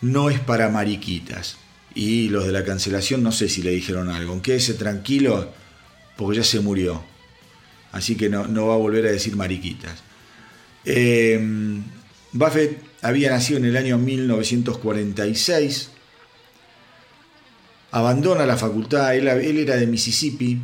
[0.00, 1.56] no es para mariquitas.
[1.94, 4.40] Y los de la cancelación no sé si le dijeron algo.
[4.40, 5.52] Quédese tranquilo
[6.16, 7.02] porque ya se murió.
[7.92, 10.04] Así que no, no va a volver a decir mariquitas.
[10.84, 11.82] Em,
[12.32, 15.90] Buffett había nacido en el año 1946.
[17.92, 20.60] Abandona la facultad, él, era de Mississippi,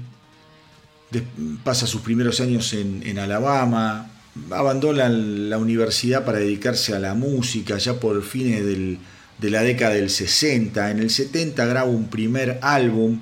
[1.64, 4.15] pasa sus primeros años en, en Alabama,
[4.50, 10.10] abandona la universidad para dedicarse a la música ya por fines de la década del
[10.10, 10.90] 60.
[10.90, 13.20] En el 70 graba un primer álbum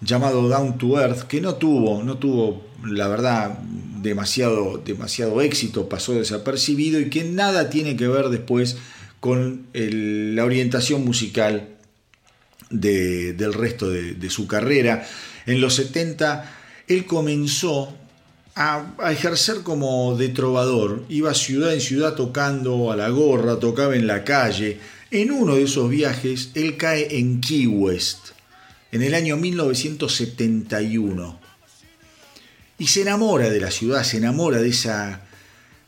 [0.00, 3.58] llamado Down to Earth que no tuvo, no tuvo la verdad
[4.02, 8.76] demasiado, demasiado éxito, pasó desapercibido y que nada tiene que ver después
[9.20, 11.68] con la orientación musical
[12.70, 15.06] del resto de su carrera.
[15.46, 16.52] En los 70
[16.88, 17.96] él comenzó
[18.56, 21.04] a, ejercer como de trovador.
[21.08, 24.80] Iba ciudad en ciudad tocando a la gorra, tocaba en la calle.
[25.10, 28.30] En uno de esos viajes, él cae en Key West,
[28.90, 31.38] en el año 1971.
[32.78, 35.20] Y se enamora de la ciudad, se enamora de, esa,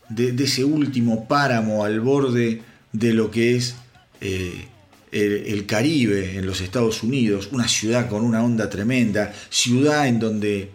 [0.08, 2.62] de, ese último páramo al borde
[2.92, 3.74] de lo que es
[4.20, 4.68] eh,
[5.10, 10.70] el, Caribe en los Estados Unidos, una ciudad con una onda tremenda, ciudad en donde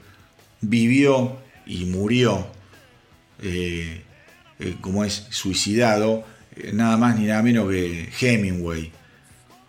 [0.61, 2.47] vivió y murió,
[3.41, 4.01] eh,
[4.59, 6.25] eh, como es suicidado,
[6.73, 8.91] nada más ni nada menos que Hemingway.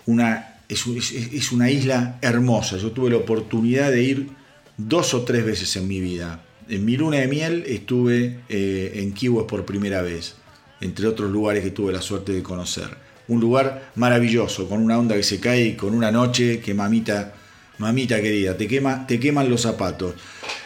[0.07, 2.77] Una, es, una isla hermosa.
[2.77, 4.29] Yo tuve la oportunidad de ir
[4.77, 6.43] dos o tres veces en mi vida.
[6.69, 10.37] En mi luna de miel estuve eh, en Key por primera vez,
[10.81, 12.89] entre otros lugares que tuve la suerte de conocer.
[13.29, 17.35] Un lugar maravilloso, con una onda que se cae y con una noche que mamita,
[17.79, 20.15] mamita querida, te, quema, te queman los zapatos.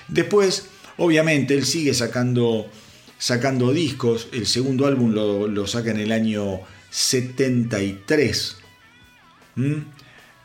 [0.09, 0.69] Después,
[0.99, 2.71] obviamente, él sigue sacando,
[3.19, 4.29] sacando discos.
[4.33, 6.61] El segundo álbum lo, saca en el año
[6.91, 8.57] 73.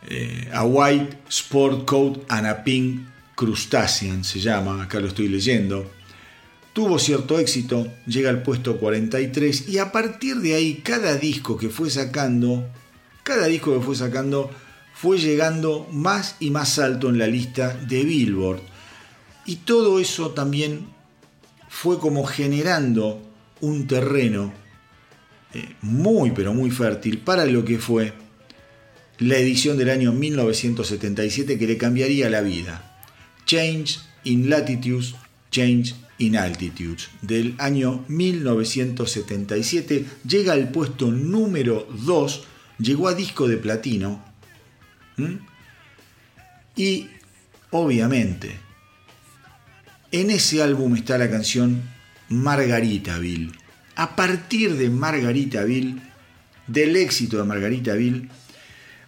[0.05, 5.89] Eh, a White Sport Coat and a Pink Crustacean se llama, acá lo estoy leyendo.
[6.73, 11.69] Tuvo cierto éxito, llega al puesto 43 y a partir de ahí cada disco que
[11.69, 12.67] fue sacando,
[13.23, 14.49] cada disco que fue sacando
[14.93, 18.72] fue llegando más y más alto en la lista de Billboard.
[19.45, 20.87] Y todo eso también
[21.69, 23.21] fue como generando
[23.61, 24.53] un terreno
[25.53, 28.13] eh, muy pero muy fértil para lo que fue
[29.19, 33.01] la edición del año 1977 que le cambiaría la vida.
[33.45, 35.15] Change in Latitudes,
[35.51, 42.43] Change in Altitudes, del año 1977, llega al puesto número 2,
[42.79, 44.23] llegó a disco de platino,
[46.75, 47.07] y
[47.71, 48.59] obviamente
[50.13, 51.81] en ese álbum está la canción
[52.29, 53.51] Margaritaville.
[53.95, 55.95] A partir de Margaritaville,
[56.67, 58.29] del éxito de Margaritaville,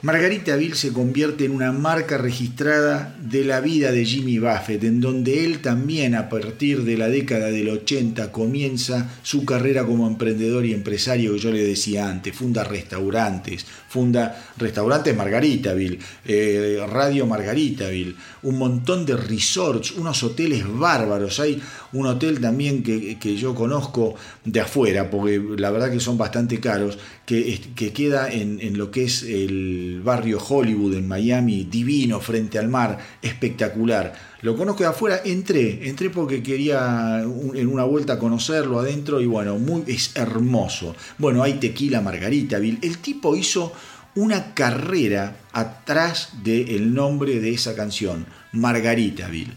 [0.06, 5.02] Margarita Bill se convierte en una marca registrada de la vida de Jimmy Buffett, en
[5.02, 10.64] donde él también a partir de la década del 80 comienza su carrera como emprendedor
[10.64, 13.66] y empresario que yo le decía antes, funda restaurantes,
[13.96, 18.14] funda restaurantes Margaritaville, eh, Radio Margaritaville,
[18.44, 21.62] un montón de resorts, unos hoteles bárbaros, hay
[21.94, 26.98] un hotel también que, yo conozco de afuera, porque la verdad que son bastante caros,
[27.26, 32.60] que, que queda en, en lo que es el barrio Hollywood en Miami, divino, frente
[32.60, 34.35] al mar, espectacular.
[34.46, 39.58] Lo conozco de afuera, entré, entré porque quería en una vuelta conocerlo adentro y bueno,
[39.58, 40.96] muy, es hermoso.
[41.18, 42.78] Bueno, hay tequila Margaritaville.
[42.84, 43.74] El tipo hizo
[44.14, 49.56] una carrera atrás del nombre de esa canción, Margaritaville.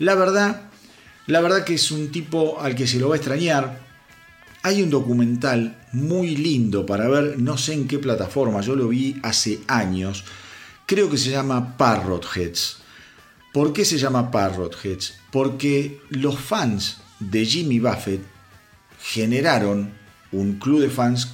[0.00, 0.62] La verdad,
[1.28, 3.78] la verdad que es un tipo al que se lo va a extrañar,
[4.64, 9.16] hay un documental muy lindo para ver, no sé en qué plataforma, yo lo vi
[9.22, 10.24] hace años,
[10.86, 12.87] creo que se llama Parrot Heads.
[13.58, 15.14] ¿Por qué se llama Parrot Heads?
[15.32, 18.20] Porque los fans de Jimmy Buffett
[19.02, 19.90] generaron
[20.30, 21.30] un club de fans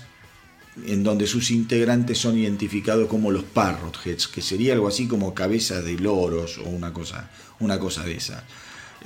[0.86, 5.34] en donde sus integrantes son identificados como los Parrot Heads, que sería algo así como
[5.34, 7.30] cabeza de loros o una cosa,
[7.60, 8.42] una cosa de esas.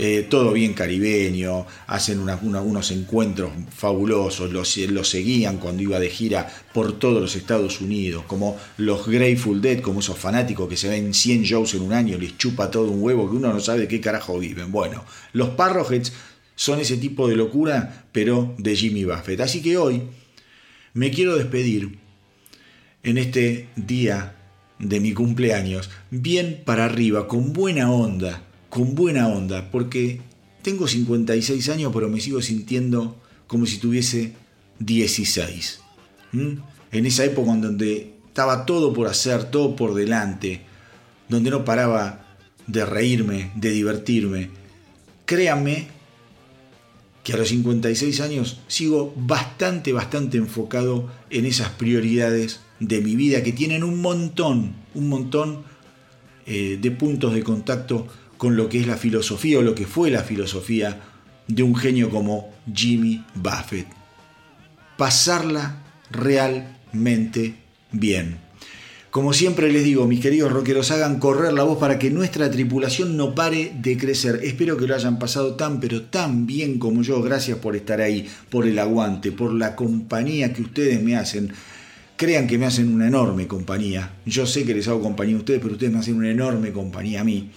[0.00, 6.48] Eh, todo bien caribeño, hacen unos encuentros fabulosos, los, los, seguían cuando iba de gira
[6.72, 11.12] por todos los Estados Unidos, como los Grateful Dead, como esos fanáticos que se ven
[11.12, 13.88] 100 shows en un año, les chupa todo un huevo que uno no sabe de
[13.88, 14.70] qué carajo viven.
[14.70, 16.12] Bueno, los Parroheads
[16.54, 19.40] son ese tipo de locura, pero de Jimmy Buffett.
[19.40, 20.02] Así que hoy
[20.94, 21.98] me quiero despedir
[23.02, 24.36] en este día
[24.78, 30.20] de mi cumpleaños, bien para arriba, con buena onda, con buena onda, porque
[30.62, 33.16] tengo 56 años, pero me sigo sintiendo
[33.46, 34.34] como si tuviese
[34.80, 35.80] 16.
[36.32, 40.62] En esa época en donde estaba todo por hacer, todo por delante,
[41.28, 42.36] donde no paraba
[42.66, 44.50] de reírme, de divertirme.
[45.24, 45.88] Créanme
[47.24, 53.42] que a los 56 años sigo bastante, bastante enfocado en esas prioridades de mi vida
[53.42, 55.62] que tienen un montón, un montón
[56.46, 58.06] eh, de puntos de contacto
[58.38, 61.00] con lo que es la filosofía o lo que fue la filosofía
[61.48, 63.88] de un genio como Jimmy Buffett.
[64.96, 67.56] Pasarla realmente
[67.90, 68.38] bien.
[69.10, 73.16] Como siempre les digo, mis queridos rockeros, hagan correr la voz para que nuestra tripulación
[73.16, 74.40] no pare de crecer.
[74.44, 77.20] Espero que lo hayan pasado tan, pero tan bien como yo.
[77.22, 81.52] Gracias por estar ahí, por el aguante, por la compañía que ustedes me hacen.
[82.16, 84.12] Crean que me hacen una enorme compañía.
[84.26, 87.22] Yo sé que les hago compañía a ustedes, pero ustedes me hacen una enorme compañía
[87.22, 87.50] a mí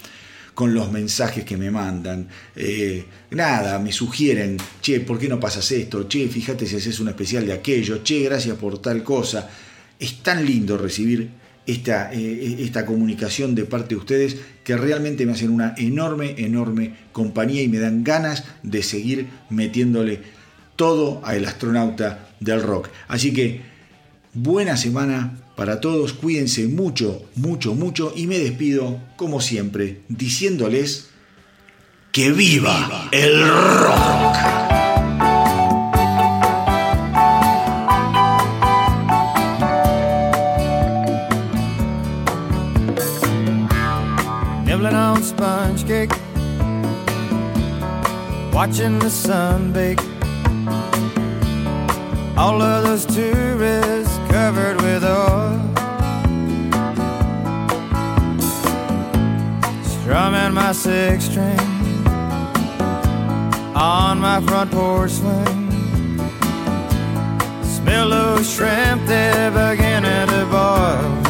[0.54, 2.28] con los mensajes que me mandan.
[2.54, 6.08] Eh, nada, me sugieren, che, ¿por qué no pasas esto?
[6.08, 9.48] Che, fíjate si haces un especial de aquello, che, gracias por tal cosa.
[9.98, 11.30] Es tan lindo recibir
[11.66, 16.94] esta, eh, esta comunicación de parte de ustedes que realmente me hacen una enorme, enorme
[17.12, 20.20] compañía y me dan ganas de seguir metiéndole
[20.76, 22.88] todo al astronauta del rock.
[23.08, 23.60] Así que
[24.34, 31.08] buena semana para todos, cuídense mucho, mucho, mucho y me despido como siempre diciéndoles
[32.10, 34.72] que viva el rock.
[45.22, 46.12] sponge cake,
[48.52, 50.00] watching the sun bake.
[52.36, 54.11] All of those tourists
[54.44, 55.56] covered with oil,
[59.84, 61.60] strumming my six string
[63.76, 65.70] on my front porch swing.
[67.62, 71.22] Smell those shrimp, they're beginning to boil.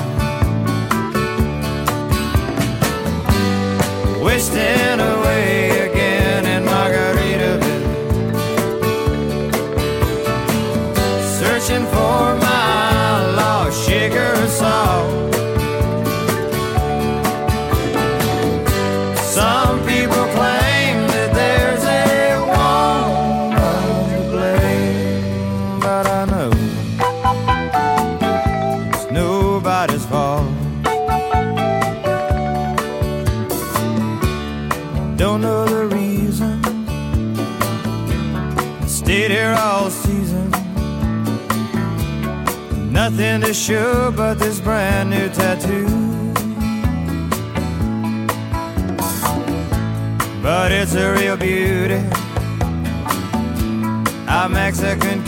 [4.24, 5.21] wasting away
[43.52, 45.86] To show but this brand new tattoo.
[50.40, 52.00] But it's a real beauty.
[54.26, 55.21] A Mexican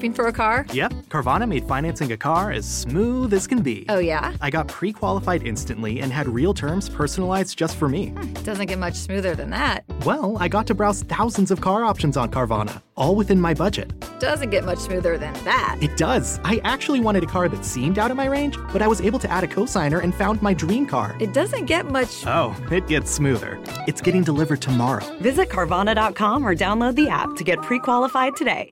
[0.00, 0.64] Shopping for a car?
[0.72, 3.84] Yep, Carvana made financing a car as smooth as can be.
[3.90, 4.32] Oh, yeah?
[4.40, 8.06] I got pre qualified instantly and had real terms personalized just for me.
[8.08, 9.84] Hmm, doesn't get much smoother than that.
[10.06, 13.92] Well, I got to browse thousands of car options on Carvana, all within my budget.
[14.20, 15.76] doesn't get much smoother than that.
[15.82, 16.40] It does.
[16.44, 19.18] I actually wanted a car that seemed out of my range, but I was able
[19.18, 21.14] to add a cosigner and found my dream car.
[21.20, 22.24] It doesn't get much.
[22.26, 23.58] Oh, it gets smoother.
[23.86, 25.04] It's getting delivered tomorrow.
[25.20, 28.66] Visit Carvana.com or download the app to get pre qualified today.